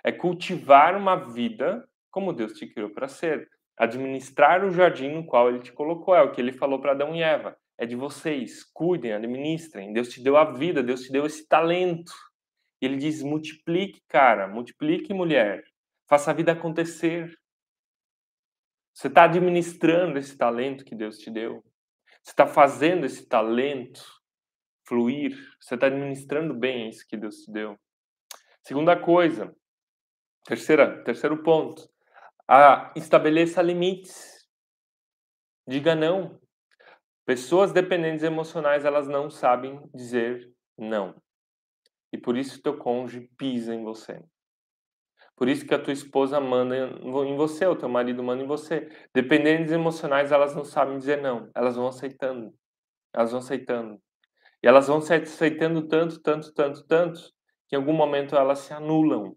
é 0.05 0.11
cultivar 0.11 0.95
uma 0.95 1.15
vida 1.15 1.83
como 2.11 2.31
Deus 2.31 2.53
te 2.53 2.67
criou 2.67 2.91
para 2.91 3.07
ser. 3.07 3.49
Administrar 3.75 4.63
o 4.63 4.71
jardim 4.71 5.09
no 5.09 5.25
qual 5.25 5.49
ele 5.49 5.59
te 5.59 5.73
colocou. 5.73 6.15
É 6.15 6.21
o 6.21 6.31
que 6.31 6.39
ele 6.39 6.53
falou 6.53 6.79
para 6.79 6.91
Adão 6.91 7.15
e 7.15 7.23
Eva. 7.23 7.57
É 7.75 7.87
de 7.87 7.95
vocês. 7.95 8.63
Cuidem, 8.71 9.13
administrem. 9.13 9.91
Deus 9.91 10.09
te 10.09 10.21
deu 10.21 10.37
a 10.37 10.51
vida, 10.53 10.83
Deus 10.83 11.01
te 11.01 11.11
deu 11.11 11.25
esse 11.25 11.47
talento. 11.47 12.13
E 12.79 12.85
ele 12.85 12.97
diz: 12.97 13.23
multiplique, 13.23 13.99
cara, 14.07 14.47
multiplique, 14.47 15.11
mulher. 15.11 15.63
Faça 16.07 16.29
a 16.29 16.33
vida 16.35 16.51
acontecer. 16.51 17.35
Você 18.95 19.07
está 19.07 19.25
administrando 19.25 20.17
esse 20.17 20.35
talento 20.35 20.85
que 20.85 20.95
Deus 20.95 21.19
te 21.19 21.29
deu. 21.29 21.63
Você 22.23 22.31
está 22.31 22.47
fazendo 22.47 23.05
esse 23.05 23.27
talento 23.27 24.01
fluir. 24.87 25.37
Você 25.59 25.75
está 25.75 25.87
administrando 25.87 26.53
bem 26.53 26.89
isso 26.89 27.05
que 27.07 27.17
Deus 27.17 27.35
te 27.43 27.51
deu. 27.51 27.77
Segunda 28.63 28.99
coisa, 28.99 29.53
Terceira, 30.45 31.03
terceiro 31.03 31.41
ponto. 31.41 31.89
A, 32.47 32.93
estabeleça 32.95 33.63
limites. 33.63 34.47
Diga 35.67 35.95
não. 35.95 36.39
Pessoas 37.25 37.71
dependentes 37.71 38.23
emocionais, 38.23 38.85
elas 38.85 39.07
não 39.07 39.27
sabem 39.27 39.81
dizer 39.91 40.53
não. 40.77 41.19
E 42.13 42.17
por 42.17 42.37
isso 42.37 42.61
teu 42.61 42.77
cônjuge 42.77 43.27
pisa 43.35 43.73
em 43.73 43.83
você. 43.83 44.23
Por 45.35 45.49
isso 45.49 45.65
que 45.65 45.73
a 45.73 45.81
tua 45.81 45.91
esposa 45.91 46.39
manda 46.39 46.75
em 47.03 47.35
você, 47.35 47.65
o 47.67 47.75
teu 47.75 47.89
marido 47.89 48.23
manda 48.23 48.41
em 48.41 48.47
você. 48.47 48.87
Dependentes 49.13 49.71
emocionais, 49.71 50.31
elas 50.31 50.55
não 50.55 50.63
sabem 50.63 50.97
dizer 50.97 51.21
não. 51.21 51.49
Elas 51.53 51.75
vão 51.75 51.87
aceitando. 51.87 52.53
Elas 53.13 53.31
vão 53.31 53.39
aceitando. 53.39 54.01
E 54.63 54.67
elas 54.67 54.87
vão 54.87 55.01
se 55.01 55.13
aceitando 55.13 55.87
tanto, 55.87 56.21
tanto, 56.21 56.53
tanto, 56.53 56.85
tanto, 56.85 57.19
que 57.67 57.75
em 57.75 57.79
algum 57.79 57.93
momento 57.93 58.35
elas 58.35 58.59
se 58.59 58.73
anulam. 58.73 59.35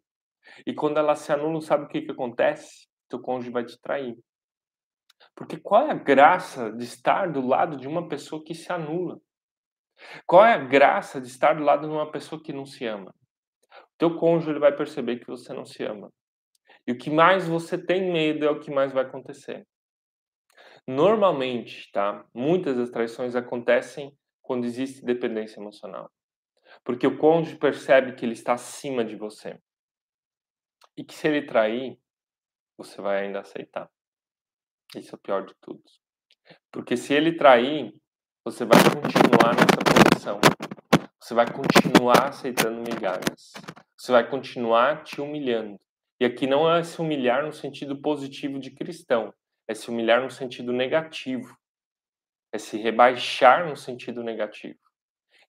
E 0.64 0.72
quando 0.72 0.98
elas 0.98 1.18
se 1.18 1.32
anulam, 1.32 1.60
sabe 1.60 1.84
o 1.84 1.88
que, 1.88 2.02
que 2.02 2.12
acontece? 2.12 2.88
Teu 3.08 3.20
cônjuge 3.20 3.50
vai 3.50 3.64
te 3.64 3.78
trair. 3.80 4.16
Porque 5.34 5.58
qual 5.58 5.86
é 5.86 5.90
a 5.90 5.94
graça 5.94 6.72
de 6.72 6.84
estar 6.84 7.30
do 7.30 7.40
lado 7.40 7.76
de 7.76 7.88
uma 7.88 8.08
pessoa 8.08 8.42
que 8.42 8.54
se 8.54 8.72
anula? 8.72 9.20
Qual 10.26 10.44
é 10.44 10.54
a 10.54 10.58
graça 10.64 11.20
de 11.20 11.26
estar 11.26 11.54
do 11.54 11.64
lado 11.64 11.88
de 11.88 11.92
uma 11.92 12.10
pessoa 12.10 12.40
que 12.42 12.52
não 12.52 12.64
se 12.64 12.86
ama? 12.86 13.12
Teu 13.98 14.16
cônjuge 14.16 14.58
vai 14.58 14.74
perceber 14.74 15.18
que 15.18 15.26
você 15.26 15.52
não 15.52 15.66
se 15.66 15.82
ama. 15.82 16.12
E 16.86 16.92
o 16.92 16.98
que 16.98 17.10
mais 17.10 17.46
você 17.46 17.76
tem 17.76 18.10
medo 18.10 18.46
é 18.46 18.50
o 18.50 18.60
que 18.60 18.70
mais 18.70 18.92
vai 18.92 19.04
acontecer. 19.04 19.66
Normalmente, 20.86 21.90
tá? 21.92 22.24
Muitas 22.32 22.76
das 22.76 22.90
traições 22.90 23.36
acontecem 23.36 24.16
quando 24.40 24.64
existe 24.64 25.04
dependência 25.04 25.60
emocional. 25.60 26.10
Porque 26.82 27.06
o 27.06 27.18
cônjuge 27.18 27.58
percebe 27.58 28.14
que 28.14 28.24
ele 28.24 28.32
está 28.32 28.54
acima 28.54 29.04
de 29.04 29.16
você. 29.16 29.60
E 30.96 31.04
que 31.04 31.14
se 31.14 31.28
ele 31.28 31.42
trair, 31.42 31.98
você 32.76 33.02
vai 33.02 33.26
ainda 33.26 33.40
aceitar. 33.40 33.90
Isso 34.96 35.14
é 35.14 35.16
o 35.16 35.20
pior 35.20 35.44
de 35.44 35.54
tudo. 35.60 35.82
Porque 36.72 36.96
se 36.96 37.12
ele 37.12 37.36
trair, 37.36 37.94
você 38.42 38.64
vai 38.64 38.78
continuar 38.82 39.54
nessa 39.54 39.82
posição. 39.84 40.40
Você 41.20 41.34
vai 41.34 41.46
continuar 41.52 42.28
aceitando 42.28 42.80
migalhas. 42.80 43.52
Você 43.98 44.12
vai 44.12 44.28
continuar 44.28 45.02
te 45.02 45.20
humilhando. 45.20 45.76
E 46.20 46.24
aqui 46.24 46.46
não 46.46 46.72
é 46.72 46.84
se 46.84 47.00
humilhar 47.00 47.44
no 47.44 47.52
sentido 47.52 48.00
positivo 48.00 48.60
de 48.60 48.70
cristão, 48.70 49.34
é 49.66 49.74
se 49.74 49.88
humilhar 49.90 50.22
no 50.22 50.30
sentido 50.30 50.72
negativo. 50.72 51.56
É 52.52 52.58
se 52.58 52.78
rebaixar 52.78 53.68
no 53.68 53.76
sentido 53.76 54.22
negativo. 54.22 54.78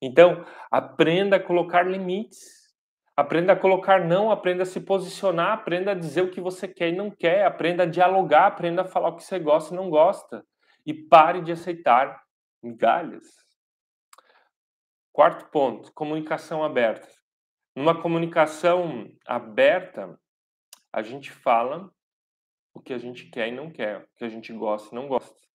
Então, 0.01 0.43
aprenda 0.69 1.37
a 1.37 1.39
colocar 1.39 1.83
limites. 1.83 2.59
Aprenda 3.15 3.53
a 3.53 3.55
colocar 3.55 4.05
não, 4.05 4.31
aprenda 4.31 4.63
a 4.63 4.65
se 4.65 4.79
posicionar, 4.79 5.53
aprenda 5.53 5.91
a 5.91 5.95
dizer 5.95 6.21
o 6.21 6.31
que 6.31 6.41
você 6.41 6.67
quer 6.67 6.89
e 6.89 6.95
não 6.95 7.11
quer, 7.11 7.45
aprenda 7.45 7.83
a 7.83 7.85
dialogar, 7.85 8.47
aprenda 8.47 8.81
a 8.81 8.85
falar 8.85 9.09
o 9.09 9.15
que 9.15 9.23
você 9.23 9.37
gosta 9.37 9.73
e 9.73 9.77
não 9.77 9.89
gosta. 9.89 10.43
E 10.85 10.93
pare 10.93 11.41
de 11.41 11.51
aceitar 11.51 12.23
migalhas. 12.63 13.25
Quarto 15.11 15.49
ponto, 15.51 15.93
comunicação 15.93 16.63
aberta. 16.63 17.18
Numa 17.79 18.01
comunicação 18.01 19.09
aberta, 19.25 20.19
a 20.91 21.01
gente 21.01 21.31
fala 21.31 21.89
o 22.73 22.81
que 22.81 22.91
a 22.91 22.97
gente 22.97 23.29
quer 23.29 23.47
e 23.47 23.53
não 23.53 23.71
quer, 23.71 24.03
o 24.03 24.07
que 24.17 24.25
a 24.25 24.27
gente 24.27 24.51
gosta 24.51 24.93
e 24.93 24.95
não 24.95 25.07
gosta. 25.07 25.47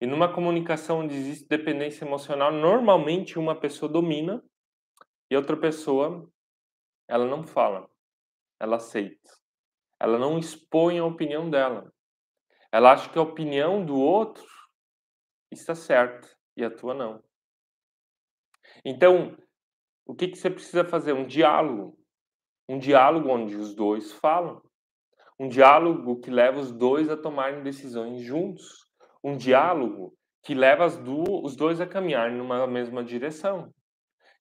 E 0.00 0.06
numa 0.06 0.32
comunicação 0.32 1.00
onde 1.00 1.16
existe 1.16 1.48
dependência 1.48 2.04
emocional, 2.04 2.52
normalmente 2.52 3.36
uma 3.36 3.58
pessoa 3.58 3.90
domina 3.90 4.40
e 5.28 5.34
outra 5.36 5.56
pessoa 5.56 6.30
ela 7.08 7.26
não 7.26 7.42
fala, 7.42 7.90
ela 8.60 8.76
aceita. 8.76 9.32
Ela 9.98 10.20
não 10.20 10.38
expõe 10.38 11.00
a 11.00 11.04
opinião 11.04 11.50
dela. 11.50 11.92
Ela 12.70 12.92
acha 12.92 13.10
que 13.10 13.18
a 13.18 13.22
opinião 13.22 13.84
do 13.84 13.98
outro 13.98 14.46
está 15.50 15.74
certa 15.74 16.28
e 16.56 16.64
a 16.64 16.70
tua 16.70 16.94
não. 16.94 17.20
Então, 18.84 19.36
o 20.10 20.14
que, 20.14 20.26
que 20.26 20.36
você 20.36 20.50
precisa 20.50 20.84
fazer? 20.84 21.12
Um 21.12 21.24
diálogo. 21.24 21.96
Um 22.68 22.80
diálogo 22.80 23.28
onde 23.28 23.54
os 23.54 23.76
dois 23.76 24.10
falam. 24.10 24.60
Um 25.38 25.48
diálogo 25.48 26.18
que 26.18 26.32
leva 26.32 26.58
os 26.58 26.72
dois 26.72 27.08
a 27.08 27.16
tomarem 27.16 27.62
decisões 27.62 28.20
juntos. 28.20 28.90
Um 29.22 29.36
diálogo 29.36 30.12
que 30.42 30.52
leva 30.52 30.84
os 30.84 31.54
dois 31.54 31.80
a 31.80 31.86
caminhar 31.86 32.32
numa 32.32 32.66
mesma 32.66 33.04
direção. 33.04 33.72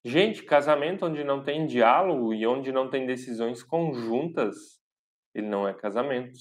Gente, 0.03 0.41
casamento 0.41 1.05
onde 1.05 1.23
não 1.23 1.43
tem 1.43 1.67
diálogo 1.67 2.33
e 2.33 2.47
onde 2.47 2.71
não 2.71 2.89
tem 2.89 3.05
decisões 3.05 3.61
conjuntas, 3.61 4.55
ele 5.35 5.47
não 5.47 5.67
é 5.67 5.73
casamento. 5.75 6.39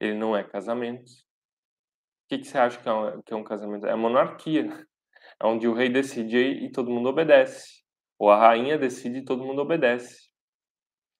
Ele 0.00 0.14
não 0.14 0.34
é 0.34 0.42
casamento. 0.42 1.10
O 1.10 2.28
que, 2.30 2.38
que 2.38 2.46
você 2.46 2.56
acha 2.56 2.80
que 2.80 2.88
é, 2.88 2.92
um, 2.92 3.20
que 3.20 3.34
é 3.34 3.36
um 3.36 3.44
casamento? 3.44 3.86
É 3.86 3.94
monarquia. 3.94 4.86
É 5.44 5.46
onde 5.46 5.68
o 5.68 5.74
rei 5.74 5.90
decide 5.90 6.38
e 6.38 6.72
todo 6.72 6.90
mundo 6.90 7.10
obedece. 7.10 7.84
Ou 8.18 8.30
a 8.30 8.38
rainha 8.38 8.78
decide 8.78 9.18
e 9.18 9.24
todo 9.24 9.44
mundo 9.44 9.60
obedece. 9.60 10.30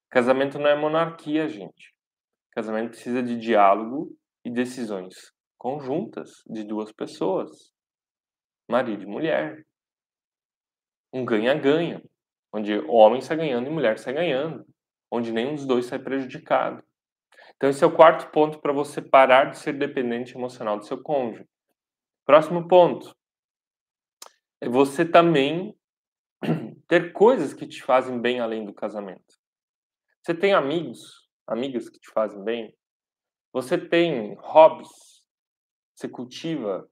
Casamento 0.09 0.59
não 0.59 0.69
é 0.69 0.75
monarquia, 0.75 1.47
gente. 1.47 1.95
Casamento 2.53 2.91
precisa 2.91 3.23
de 3.23 3.37
diálogo 3.37 4.17
e 4.43 4.51
decisões 4.51 5.15
conjuntas 5.59 6.31
de 6.47 6.65
duas 6.65 6.91
pessoas, 6.91 7.51
marido 8.69 9.03
e 9.03 9.07
mulher. 9.07 9.63
Um 11.13 11.25
ganha-ganha, 11.25 12.03
onde 12.53 12.79
o 12.79 12.93
homem 12.93 13.21
sai 13.21 13.37
ganhando 13.37 13.67
e 13.67 13.73
mulher 13.73 13.99
sai 13.99 14.15
ganhando, 14.15 14.65
onde 15.11 15.33
nenhum 15.33 15.55
dos 15.55 15.67
dois 15.67 15.85
sai 15.85 15.99
prejudicado. 15.99 16.83
Então, 17.57 17.69
esse 17.69 17.85
é 17.85 17.87
o 17.87 17.95
quarto 17.95 18.31
ponto 18.31 18.59
para 18.61 18.73
você 18.73 19.03
parar 19.03 19.51
de 19.51 19.59
ser 19.59 19.75
dependente 19.75 20.35
emocional 20.35 20.79
do 20.79 20.87
seu 20.87 21.03
cônjuge. 21.03 21.47
Próximo 22.25 22.67
ponto 22.67 23.15
você 24.69 25.05
também 25.05 25.77
ter 26.89 27.13
coisas 27.13 27.53
que 27.55 27.67
te 27.67 27.83
fazem 27.83 28.21
bem 28.21 28.41
além 28.41 28.65
do 28.65 28.75
casamento. 28.75 29.39
Você 30.23 30.35
tem 30.35 30.55
amigos, 30.55 31.29
amigas 31.47 31.89
que 31.89 31.99
te 31.99 32.11
fazem 32.11 32.43
bem? 32.43 32.75
Você 33.53 33.79
tem 33.79 34.35
hobbies 34.41 35.15
você 35.95 36.09
cultiva 36.09 36.89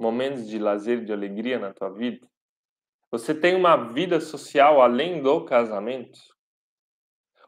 momentos 0.00 0.48
de 0.48 0.58
lazer 0.58 1.04
de 1.04 1.12
alegria 1.12 1.58
na 1.58 1.74
tua 1.74 1.90
vida? 1.90 2.26
Você 3.10 3.34
tem 3.34 3.54
uma 3.54 3.76
vida 3.92 4.18
social 4.20 4.80
além 4.80 5.22
do 5.22 5.44
casamento? 5.44 6.18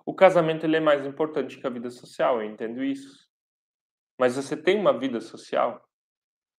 O 0.05 0.15
casamento 0.15 0.65
ele 0.65 0.77
é 0.77 0.81
mais 0.81 1.05
importante 1.07 1.59
que 1.59 1.67
a 1.67 1.71
vida 1.71 1.91
social, 1.91 2.41
eu 2.41 2.49
entendo 2.49 2.85
isso. 2.85 3.27
Mas 4.19 4.37
você 4.37 4.57
tem 4.57 4.79
uma 4.79 4.97
vida 4.97 5.21
social? 5.21 5.88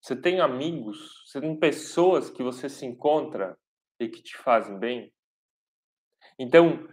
Você 0.01 0.15
tem 0.15 0.39
amigos? 0.39 1.25
Você 1.25 1.41
tem 1.41 1.57
pessoas 1.57 2.29
que 2.29 2.41
você 2.41 2.69
se 2.69 2.85
encontra 2.85 3.57
e 3.99 4.07
que 4.07 4.21
te 4.21 4.37
fazem 4.37 4.77
bem? 4.79 5.13
Então, 6.37 6.87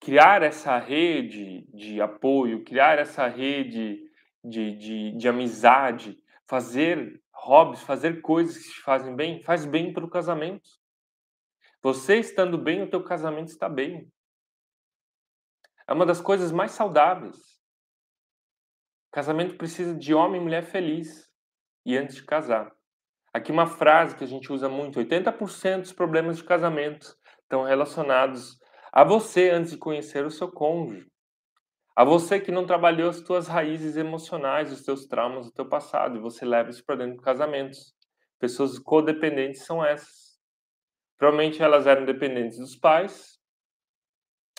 criar 0.00 0.42
essa 0.42 0.78
rede 0.78 1.66
de 1.74 2.00
apoio, 2.00 2.64
criar 2.64 2.98
essa 2.98 3.26
rede 3.26 4.02
de, 4.42 4.76
de, 4.76 5.16
de 5.16 5.28
amizade, 5.28 6.18
fazer 6.48 7.22
hobbies, 7.34 7.82
fazer 7.82 8.20
coisas 8.22 8.56
que 8.56 8.72
te 8.72 8.80
fazem 8.80 9.14
bem, 9.14 9.42
faz 9.42 9.66
bem 9.66 9.92
para 9.92 10.04
o 10.04 10.10
casamento. 10.10 10.68
Você 11.82 12.18
estando 12.18 12.56
bem, 12.56 12.82
o 12.82 12.90
teu 12.90 13.02
casamento 13.04 13.48
está 13.48 13.68
bem. 13.68 14.10
É 15.86 15.92
uma 15.92 16.06
das 16.06 16.20
coisas 16.20 16.50
mais 16.50 16.72
saudáveis. 16.72 17.36
Casamento 19.10 19.58
precisa 19.58 19.94
de 19.94 20.14
homem 20.14 20.40
e 20.40 20.44
mulher 20.44 20.64
feliz 20.64 21.31
e 21.84 21.96
antes 21.96 22.16
de 22.16 22.24
casar. 22.24 22.70
Aqui 23.32 23.50
uma 23.50 23.66
frase 23.66 24.14
que 24.16 24.24
a 24.24 24.26
gente 24.26 24.52
usa 24.52 24.68
muito: 24.68 24.98
80% 24.98 25.80
dos 25.80 25.92
problemas 25.92 26.36
de 26.36 26.44
casamento 26.44 27.16
estão 27.42 27.64
relacionados 27.64 28.58
a 28.92 29.04
você 29.04 29.50
antes 29.50 29.72
de 29.72 29.78
conhecer 29.78 30.24
o 30.24 30.30
seu 30.30 30.50
cônjuge. 30.50 31.10
A 31.94 32.04
você 32.04 32.40
que 32.40 32.50
não 32.50 32.66
trabalhou 32.66 33.10
as 33.10 33.20
tuas 33.20 33.48
raízes 33.48 33.96
emocionais, 33.96 34.72
os 34.72 34.82
teus 34.82 35.06
traumas, 35.06 35.46
o 35.46 35.52
teu 35.52 35.68
passado, 35.68 36.16
e 36.16 36.20
você 36.20 36.44
leva 36.44 36.70
isso 36.70 36.84
para 36.84 36.96
dentro 36.96 37.16
do 37.16 37.22
casamento. 37.22 37.76
Pessoas 38.38 38.78
codependentes 38.78 39.64
são 39.64 39.84
essas. 39.84 40.38
Provavelmente 41.18 41.62
elas 41.62 41.86
eram 41.86 42.04
dependentes 42.04 42.58
dos 42.58 42.74
pais 42.74 43.38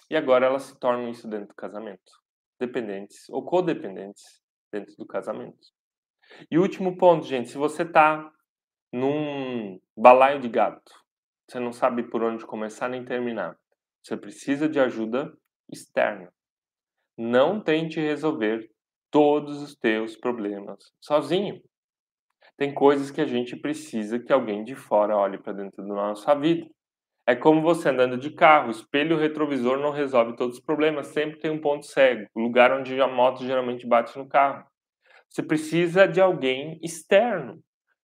e 0.09 0.15
agora 0.15 0.45
elas 0.45 0.63
se 0.63 0.79
tornam 0.79 1.09
isso 1.09 1.27
dentro 1.27 1.47
do 1.47 1.55
casamento. 1.55 2.11
Dependentes 2.59 3.27
ou 3.29 3.43
codependentes 3.43 4.23
dentro 4.71 4.95
do 4.95 5.05
casamento. 5.05 5.59
E 6.49 6.57
último 6.57 6.97
ponto, 6.97 7.25
gente, 7.25 7.49
se 7.49 7.57
você 7.57 7.83
está 7.83 8.31
num 8.91 9.79
balaio 9.97 10.39
de 10.39 10.49
gato, 10.49 10.91
você 11.47 11.59
não 11.59 11.71
sabe 11.71 12.03
por 12.03 12.23
onde 12.23 12.45
começar 12.45 12.87
nem 12.87 13.03
terminar, 13.03 13.57
você 14.03 14.17
precisa 14.17 14.67
de 14.67 14.79
ajuda 14.79 15.31
externa. 15.71 16.31
Não 17.17 17.61
tente 17.61 17.99
resolver 17.99 18.69
todos 19.11 19.61
os 19.61 19.75
teus 19.75 20.15
problemas 20.17 20.91
sozinho. 20.99 21.61
Tem 22.57 22.73
coisas 22.73 23.11
que 23.11 23.21
a 23.21 23.25
gente 23.25 23.55
precisa 23.55 24.19
que 24.19 24.31
alguém 24.31 24.63
de 24.63 24.75
fora 24.75 25.17
olhe 25.17 25.37
para 25.37 25.53
dentro 25.53 25.83
da 25.83 25.93
nossa 25.93 26.35
vida. 26.35 26.67
É 27.25 27.35
como 27.35 27.61
você 27.61 27.89
andando 27.89 28.17
de 28.17 28.31
carro, 28.31 28.69
espelho 28.69 29.17
retrovisor 29.17 29.79
não 29.79 29.91
resolve 29.91 30.35
todos 30.35 30.57
os 30.57 30.63
problemas, 30.63 31.07
sempre 31.07 31.39
tem 31.39 31.49
um 31.49 31.61
ponto 31.61 31.85
cego, 31.85 32.27
o 32.35 32.41
lugar 32.41 32.71
onde 32.73 32.99
a 32.99 33.07
moto 33.07 33.45
geralmente 33.45 33.87
bate 33.87 34.17
no 34.17 34.27
carro. 34.27 34.65
Você 35.33 35.41
precisa 35.41 36.07
de 36.07 36.21
alguém 36.21 36.79
externo 36.83 37.59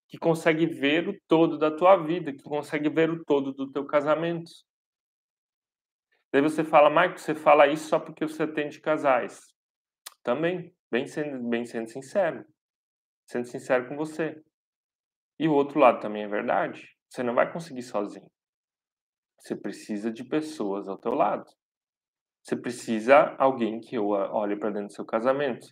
que 0.07 0.17
consegue 0.17 0.65
ver 0.65 1.07
o 1.07 1.21
todo 1.27 1.59
da 1.59 1.69
tua 1.69 1.95
vida, 1.95 2.33
que 2.33 2.41
consegue 2.41 2.89
ver 2.89 3.11
o 3.11 3.23
todo 3.23 3.53
do 3.53 3.71
teu 3.71 3.85
casamento. 3.85 4.49
Daí 6.33 6.41
você 6.41 6.63
fala, 6.63 6.89
Marco, 6.89 7.19
você 7.19 7.35
fala 7.35 7.67
isso 7.67 7.87
só 7.87 7.99
porque 7.99 8.27
você 8.27 8.43
atende 8.43 8.81
casais. 8.81 9.53
Também, 10.23 10.75
bem 10.89 11.05
sendo, 11.05 11.47
bem 11.47 11.65
sendo 11.65 11.87
sincero. 11.91 12.43
Sendo 13.27 13.45
sincero 13.45 13.87
com 13.87 13.95
você. 13.95 14.41
E 15.37 15.47
o 15.47 15.53
outro 15.53 15.79
lado 15.79 16.01
também 16.01 16.23
é 16.23 16.27
verdade. 16.27 16.97
Você 17.07 17.21
não 17.21 17.35
vai 17.35 17.53
conseguir 17.53 17.83
sozinho. 17.83 18.29
Você 19.37 19.55
precisa 19.55 20.11
de 20.11 20.23
pessoas 20.23 20.87
ao 20.87 20.97
teu 20.97 21.13
lado. 21.13 21.45
Você 22.43 22.55
precisa 22.55 23.35
alguém 23.37 23.79
que 23.79 23.99
olhe 23.99 24.55
para 24.55 24.71
dentro 24.71 24.87
do 24.87 24.93
seu 24.93 25.05
casamento. 25.05 25.67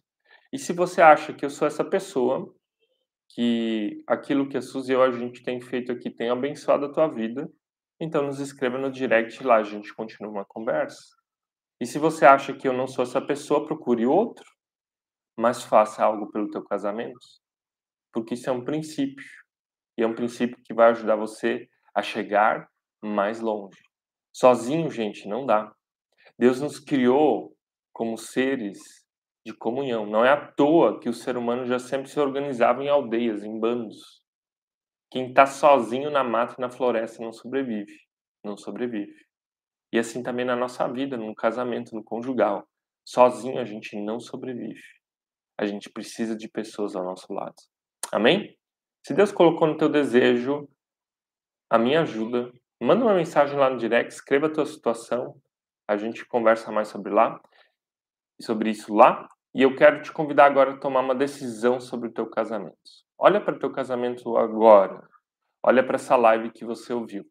E 0.51 0.57
se 0.57 0.73
você 0.73 1.01
acha 1.01 1.33
que 1.33 1.45
eu 1.45 1.49
sou 1.49 1.67
essa 1.67 1.83
pessoa, 1.83 2.53
que 3.29 4.03
aquilo 4.07 4.47
que 4.47 4.57
a 4.57 4.61
Suzy 4.61 4.91
e 4.91 4.95
eu 4.95 5.03
a 5.03 5.11
gente 5.11 5.43
tem 5.43 5.59
feito 5.59 5.91
aqui 5.91 6.09
tem 6.09 6.29
abençoado 6.29 6.85
a 6.85 6.91
tua 6.91 7.07
vida, 7.07 7.51
então 7.99 8.25
nos 8.25 8.39
escreva 8.39 8.77
no 8.77 8.91
direct 8.91 9.43
lá, 9.43 9.57
a 9.57 9.63
gente 9.63 9.93
continua 9.93 10.31
uma 10.31 10.45
conversa. 10.45 11.15
E 11.79 11.85
se 11.85 11.99
você 11.99 12.25
acha 12.25 12.53
que 12.53 12.67
eu 12.67 12.73
não 12.73 12.87
sou 12.87 13.03
essa 13.03 13.21
pessoa, 13.21 13.65
procure 13.65 14.05
outro, 14.05 14.45
mas 15.37 15.63
faça 15.63 16.03
algo 16.03 16.31
pelo 16.31 16.49
teu 16.49 16.63
casamento, 16.63 17.19
porque 18.11 18.33
isso 18.33 18.49
é 18.49 18.53
um 18.53 18.63
princípio 18.63 19.25
e 19.97 20.03
é 20.03 20.07
um 20.07 20.15
princípio 20.15 20.57
que 20.63 20.73
vai 20.73 20.89
ajudar 20.89 21.15
você 21.15 21.67
a 21.93 22.01
chegar 22.01 22.67
mais 23.03 23.39
longe. 23.39 23.79
Sozinho, 24.33 24.89
gente, 24.89 25.27
não 25.27 25.45
dá. 25.45 25.71
Deus 26.37 26.61
nos 26.61 26.79
criou 26.79 27.55
como 27.91 28.17
seres 28.17 29.06
de 29.47 29.53
comunhão. 29.53 30.05
Não 30.05 30.25
é 30.25 30.29
à 30.29 30.37
toa 30.37 30.99
que 30.99 31.07
o 31.07 31.13
ser 31.13 31.37
humano 31.37 31.65
já 31.65 31.79
sempre 31.79 32.09
se 32.09 32.19
organizava 32.19 32.83
em 32.83 32.89
aldeias, 32.89 33.43
em 33.43 33.57
bandos. 33.57 34.21
Quem 35.09 35.29
está 35.29 35.45
sozinho 35.45 36.11
na 36.11 36.21
mata 36.23 36.55
e 36.57 36.61
na 36.61 36.69
floresta 36.69 37.23
não 37.23 37.31
sobrevive. 37.31 37.97
Não 38.43 38.57
sobrevive. 38.57 39.25
E 39.93 39.97
assim 39.97 40.21
também 40.21 40.45
na 40.45 40.55
nossa 40.55 40.85
vida, 40.91 41.15
no 41.15 41.33
casamento, 41.33 41.95
no 41.95 42.03
conjugal. 42.03 42.67
Sozinho 43.05 43.59
a 43.59 43.63
gente 43.63 43.95
não 43.95 44.19
sobrevive. 44.19 44.83
A 45.57 45.65
gente 45.65 45.89
precisa 45.89 46.35
de 46.35 46.49
pessoas 46.49 46.93
ao 46.93 47.05
nosso 47.05 47.31
lado. 47.31 47.55
Amém? 48.11 48.53
Se 49.05 49.13
Deus 49.13 49.31
colocou 49.31 49.65
no 49.65 49.77
teu 49.77 49.87
desejo 49.87 50.67
a 51.69 51.79
minha 51.79 52.01
ajuda, 52.01 52.51
manda 52.81 53.05
uma 53.05 53.15
mensagem 53.15 53.57
lá 53.57 53.69
no 53.69 53.77
direct, 53.77 54.13
escreva 54.13 54.47
a 54.47 54.53
tua 54.53 54.65
situação, 54.65 55.41
a 55.87 55.95
gente 55.95 56.25
conversa 56.25 56.69
mais 56.69 56.89
sobre 56.89 57.13
lá, 57.13 57.41
sobre 58.41 58.69
isso 58.69 58.93
lá, 58.93 59.27
e 59.57 59.63
eu 59.63 59.75
quero 59.75 60.03
te 60.03 60.11
convidar 60.11 60.45
agora 60.45 60.73
a 60.73 60.77
tomar 60.77 60.99
uma 60.99 61.15
decisão 61.15 61.81
sobre 61.81 62.09
o 62.09 62.13
teu 62.13 62.29
casamento. 62.29 62.77
Olha 63.17 63.41
para 63.41 63.55
o 63.55 63.59
teu 63.59 63.71
casamento 63.71 64.37
agora. 64.37 65.09
Olha 65.63 65.83
para 65.83 65.95
essa 65.95 66.15
live 66.15 66.51
que 66.51 66.63
você 66.63 66.93
ouviu. 66.93 67.25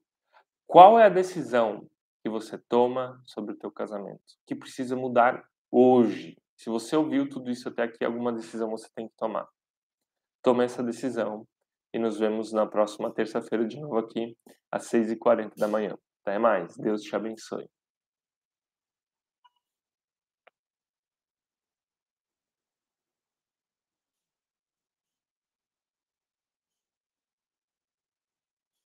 Qual 0.66 0.98
é 0.98 1.04
a 1.04 1.08
decisão 1.08 1.88
que 2.24 2.28
você 2.28 2.58
toma 2.58 3.22
sobre 3.24 3.54
o 3.54 3.56
teu 3.56 3.70
casamento? 3.70 4.20
Que 4.44 4.56
precisa 4.56 4.96
mudar 4.96 5.46
hoje? 5.70 6.36
Se 6.56 6.68
você 6.68 6.96
ouviu 6.96 7.28
tudo 7.28 7.48
isso 7.48 7.68
até 7.68 7.84
aqui, 7.84 8.04
alguma 8.04 8.32
decisão 8.32 8.70
você 8.70 8.88
tem 8.92 9.06
que 9.06 9.14
tomar. 9.16 9.46
Tome 10.42 10.64
essa 10.64 10.82
decisão 10.82 11.46
e 11.94 11.98
nos 12.00 12.18
vemos 12.18 12.52
na 12.52 12.66
próxima 12.66 13.14
terça-feira 13.14 13.64
de 13.64 13.80
novo 13.80 13.98
aqui, 13.98 14.36
às 14.68 14.90
6h40 14.90 15.52
da 15.56 15.68
manhã. 15.68 15.96
Até 16.24 16.40
mais. 16.40 16.76
Deus 16.76 17.02
te 17.02 17.14
abençoe. 17.14 17.70